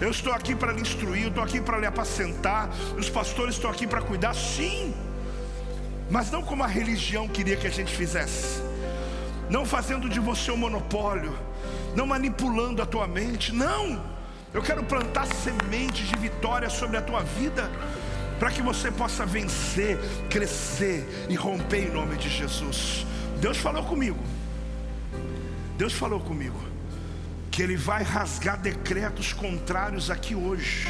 [0.00, 2.70] Eu estou aqui para lhe instruir, eu estou aqui para lhe apacentar.
[2.98, 4.94] Os pastores estão aqui para cuidar, sim.
[6.14, 8.62] Mas não como a religião queria que a gente fizesse.
[9.50, 11.36] Não fazendo de você um monopólio.
[11.96, 13.52] Não manipulando a tua mente.
[13.52, 14.14] Não
[14.54, 17.68] eu quero plantar sementes de vitória sobre a tua vida,
[18.38, 19.98] para que você possa vencer,
[20.30, 23.04] crescer e romper em nome de Jesus.
[23.40, 24.22] Deus falou comigo.
[25.76, 26.62] Deus falou comigo
[27.50, 30.86] que Ele vai rasgar decretos contrários aqui hoje.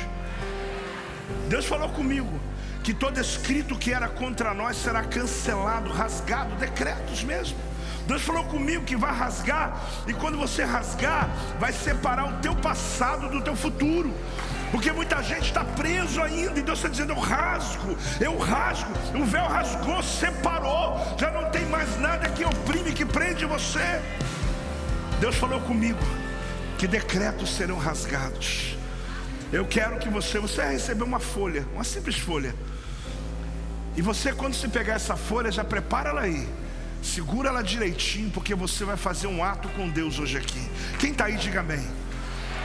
[1.49, 2.39] Deus falou comigo
[2.85, 7.57] que todo escrito que era contra nós será cancelado, rasgado, decretos mesmo.
[8.07, 13.30] Deus falou comigo que vai rasgar, e quando você rasgar, vai separar o teu passado
[13.30, 14.12] do teu futuro.
[14.70, 19.24] Porque muita gente está preso ainda, e Deus está dizendo: eu rasgo, eu rasgo, o
[19.24, 24.03] véu rasgou, separou, já não tem mais nada que oprime, que prende você.
[25.20, 26.05] Deus falou comigo
[26.76, 28.76] que decretos serão rasgados.
[29.51, 32.55] Eu quero que você, você vai receber uma folha, uma simples folha.
[33.97, 36.49] E você, quando se pegar essa folha, já prepara ela aí.
[37.03, 40.68] Segura ela direitinho, porque você vai fazer um ato com Deus hoje aqui.
[40.99, 41.86] Quem está aí, diga amém.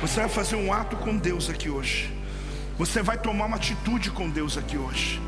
[0.02, 2.12] Você vai fazer um ato com Deus aqui hoje.
[2.78, 5.22] Você vai tomar uma atitude com Deus aqui hoje.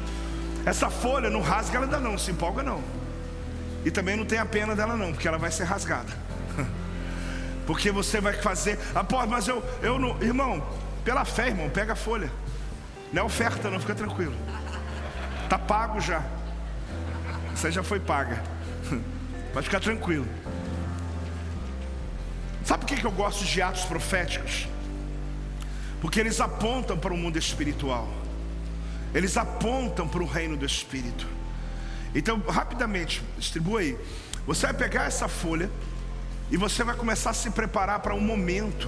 [0.65, 2.81] Essa folha não rasga ela ainda não, se empolga não.
[3.83, 6.11] E também não tem a pena dela não, porque ela vai ser rasgada.
[7.65, 10.65] Porque você vai fazer, ah, pô, mas eu, eu não, irmão,
[11.05, 12.29] pela fé, irmão, pega a folha.
[13.13, 14.33] Não é oferta, não, fica tranquilo.
[15.51, 16.23] Tá pago já.
[17.53, 18.41] Você já foi paga.
[19.51, 20.25] Pode ficar tranquilo.
[22.63, 24.65] Sabe por que eu gosto de atos proféticos?
[25.99, 28.07] Porque eles apontam para o mundo espiritual,
[29.13, 31.27] eles apontam para o reino do Espírito.
[32.15, 33.97] Então, rapidamente, distribua aí.
[34.47, 35.69] Você vai pegar essa folha
[36.49, 38.87] e você vai começar a se preparar para um momento,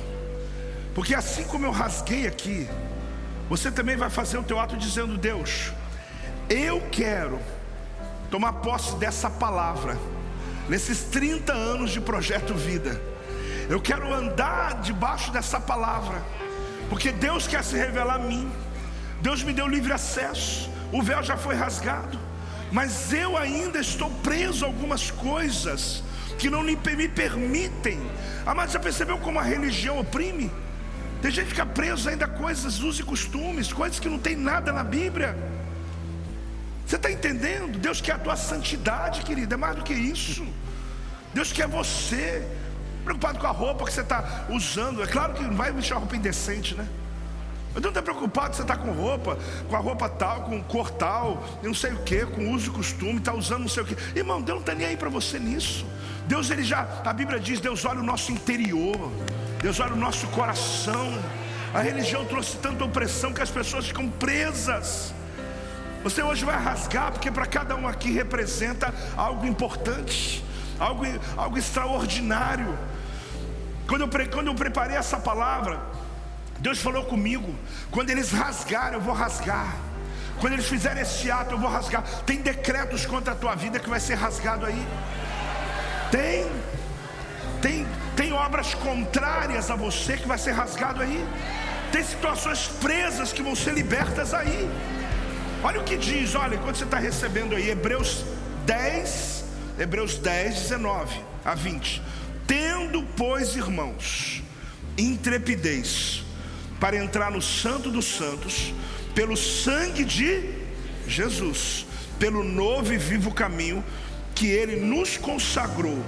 [0.96, 2.70] porque assim como eu rasguei aqui,
[3.50, 5.74] você também vai fazer o teu ato dizendo: Deus,
[6.50, 7.40] eu quero
[8.30, 9.98] tomar posse dessa palavra
[10.68, 13.02] nesses 30 anos de projeto vida.
[13.70, 16.22] Eu quero andar debaixo dessa palavra,
[16.90, 18.52] porque Deus quer se revelar a mim.
[19.22, 22.20] Deus me deu livre acesso, o véu já foi rasgado,
[22.72, 26.04] mas eu ainda estou preso a algumas coisas
[26.38, 28.02] que não me permitem.
[28.46, 30.52] Amado, já percebeu como a religião oprime?
[31.22, 34.36] Tem gente que fica preso ainda a coisas, usos e costumes, coisas que não tem
[34.36, 35.38] nada na Bíblia.
[36.94, 37.80] Você está entendendo?
[37.80, 40.46] Deus quer a tua santidade, querida, é mais do que isso.
[41.34, 42.48] Deus quer você.
[43.04, 45.02] Preocupado com a roupa que você está usando.
[45.02, 46.88] É claro que não vai vestir uma roupa indecente, né?
[47.74, 51.44] Mas não está preocupado você está com roupa, com a roupa tal, com cor tal,
[51.64, 53.98] não sei o que, com uso e costume, está usando não sei o que.
[54.16, 55.88] Irmão, Deus não está nem aí para você nisso.
[56.28, 59.12] Deus, ele já, a Bíblia diz, Deus olha o nosso interior,
[59.60, 61.12] Deus olha o nosso coração.
[61.74, 65.12] A religião trouxe tanta opressão que as pessoas ficam presas.
[66.04, 70.44] Você hoje vai rasgar, porque para cada um aqui representa algo importante,
[70.78, 71.04] algo,
[71.38, 72.78] algo extraordinário.
[73.88, 75.80] Quando eu, quando eu preparei essa palavra,
[76.60, 77.56] Deus falou comigo:
[77.90, 79.76] quando eles rasgarem, eu vou rasgar.
[80.40, 82.04] Quando eles fizerem esse ato, eu vou rasgar.
[82.26, 84.88] Tem decretos contra a tua vida que vai ser rasgado aí.
[86.12, 86.52] Tem.
[87.62, 87.88] Tem,
[88.18, 91.26] tem obras contrárias a você que vai ser rasgado aí.
[91.94, 94.70] Tem situações presas que vão ser libertas aí.
[95.64, 98.26] Olha o que diz, olha, quando você está recebendo aí, Hebreus
[98.66, 99.46] 10,
[99.80, 102.02] Hebreus 10, 19 a 20.
[102.46, 104.44] Tendo, pois, irmãos,
[104.98, 106.22] intrepidez
[106.82, 108.74] para entrar no Santo dos Santos,
[109.16, 110.50] pelo sangue de
[111.08, 111.86] Jesus,
[112.20, 113.82] pelo novo e vivo caminho
[114.36, 116.04] que ele nos consagrou,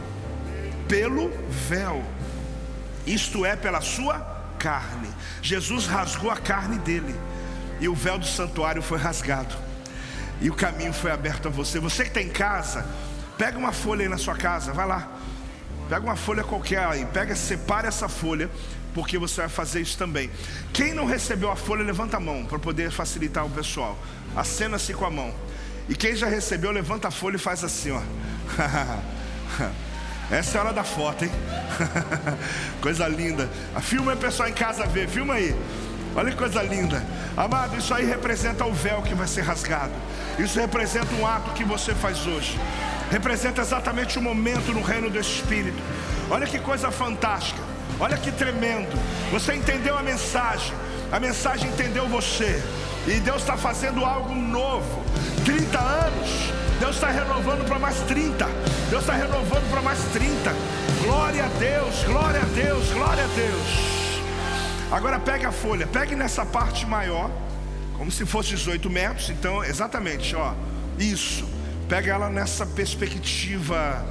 [0.86, 1.32] pelo
[1.70, 2.04] véu,
[3.08, 4.20] isto é, pela sua
[4.60, 5.08] carne.
[5.42, 7.16] Jesus rasgou a carne dele
[7.80, 9.56] e o véu do santuário foi rasgado,
[10.42, 11.80] e o caminho foi aberto a você.
[11.80, 12.86] Você que está em casa,
[13.38, 15.08] pega uma folha aí na sua casa, vai lá,
[15.90, 18.50] pega uma folha qualquer aí, pega, separe essa folha,
[18.94, 20.30] porque você vai fazer isso também.
[20.72, 23.98] Quem não recebeu a folha, levanta a mão para poder facilitar o pessoal.
[24.36, 25.34] Acena-se com a mão.
[25.88, 28.02] E quem já recebeu, levanta a folha e faz assim, ó.
[30.32, 31.32] Essa é a hora da foto, hein?
[32.82, 33.50] Coisa linda.
[33.82, 35.56] Filma aí, pessoal em casa ver, filma aí.
[36.16, 37.04] Olha que coisa linda.
[37.36, 39.92] Amado, isso aí representa o véu que vai ser rasgado.
[40.40, 42.58] Isso representa um ato que você faz hoje.
[43.12, 45.82] representa exatamente o momento no reino do Espírito.
[46.30, 47.62] Olha que coisa fantástica,
[48.00, 48.98] olha que tremendo.
[49.32, 50.74] Você entendeu a mensagem,
[51.12, 52.64] a mensagem entendeu você,
[53.08, 55.04] e Deus está fazendo algo novo.
[55.46, 56.30] 30 anos,
[56.80, 58.46] Deus está renovando para mais 30,
[58.90, 60.54] Deus está renovando para mais 30.
[61.04, 63.95] Glória a Deus, glória a Deus, glória a Deus.
[64.92, 67.32] Agora pegue a folha, pegue nessa parte maior,
[67.98, 70.54] como se fosse 18 metros, então exatamente, ó,
[71.00, 71.48] isso.
[71.90, 74.06] Pega ela nessa perspectiva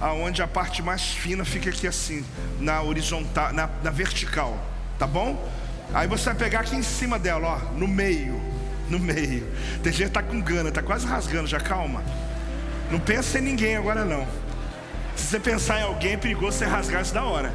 [0.00, 2.24] aonde a parte mais fina fica aqui assim,
[2.58, 4.58] na horizontal, na, na vertical,
[4.98, 5.50] tá bom?
[5.92, 8.40] Aí você vai pegar aqui em cima dela, ó, no meio,
[8.88, 9.46] no meio.
[9.82, 12.02] Tem gente que tá com gana, tá quase rasgando, já calma.
[12.90, 14.26] Não pensa em ninguém agora não.
[15.14, 17.52] Se você pensar em alguém, é perigoso você rasgar isso da hora,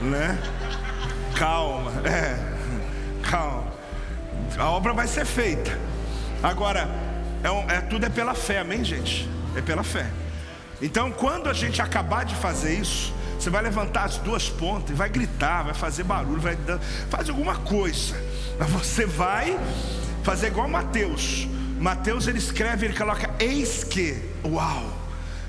[0.00, 0.38] né?
[1.34, 2.38] Calma, é,
[3.28, 3.72] calma.
[4.58, 5.78] A obra vai ser feita.
[6.42, 6.88] Agora,
[7.42, 9.28] é, é, tudo é pela fé, amém, gente?
[9.56, 10.06] É pela fé.
[10.80, 14.94] Então, quando a gente acabar de fazer isso, você vai levantar as duas pontas e
[14.94, 16.56] vai gritar, vai fazer barulho, vai
[17.08, 18.14] fazer alguma coisa.
[18.58, 19.58] Mas você vai
[20.22, 21.46] fazer igual Mateus.
[21.78, 24.22] Mateus ele escreve, ele coloca eis que.
[24.44, 25.01] Uau!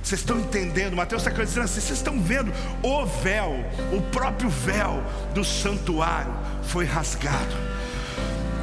[0.04, 0.98] Vocês estão entendendo?
[0.98, 2.52] Mateus está dizendo assim: vocês estão vendo
[2.84, 5.02] o véu, o próprio véu
[5.34, 6.34] do santuário
[6.64, 7.56] foi rasgado.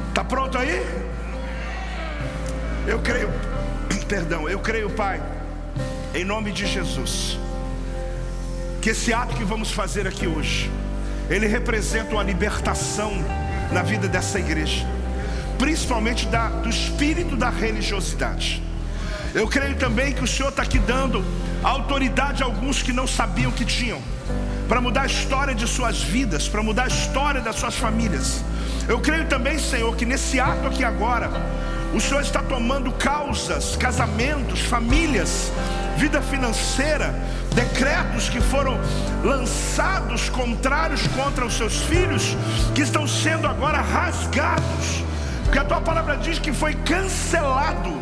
[0.09, 0.85] Está pronto aí?
[2.87, 3.29] Eu creio,
[4.07, 5.21] perdão, eu creio, Pai,
[6.13, 7.39] em nome de Jesus,
[8.79, 10.69] que esse ato que vamos fazer aqui hoje,
[11.27, 13.13] ele representa uma libertação
[13.71, 14.85] na vida dessa igreja,
[15.57, 18.61] principalmente da, do espírito da religiosidade.
[19.33, 21.23] Eu creio também que o Senhor está aqui dando
[21.63, 24.01] autoridade a alguns que não sabiam que tinham,
[24.67, 28.43] para mudar a história de suas vidas, para mudar a história das suas famílias.
[28.89, 31.29] Eu creio também, Senhor, que nesse ato aqui agora,
[31.93, 35.49] o Senhor está tomando causas, casamentos, famílias,
[35.95, 37.15] vida financeira,
[37.55, 38.77] decretos que foram
[39.23, 42.35] lançados contrários contra os seus filhos,
[42.75, 45.05] que estão sendo agora rasgados,
[45.45, 48.01] porque a tua palavra diz que foi cancelado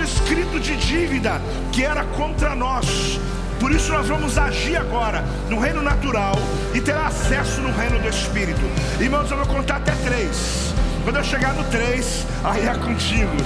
[0.00, 1.40] todo escrito de dívida
[1.72, 3.20] que era contra nós.
[3.58, 6.34] Por isso nós vamos agir agora no reino natural
[6.74, 8.60] e ter acesso no reino do Espírito.
[8.98, 10.72] Irmãos, eu vou contar até três.
[11.04, 13.36] Quando eu chegar no 3, aí é contigo.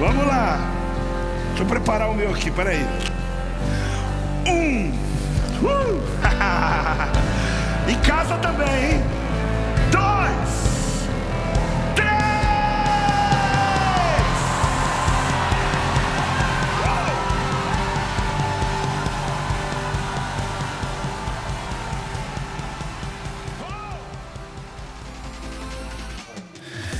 [0.00, 0.58] Vamos lá.
[1.48, 2.84] Deixa eu preparar o meu aqui, peraí.
[4.46, 4.98] Um.
[5.58, 6.00] Uh.
[7.90, 9.17] em casa também, hein?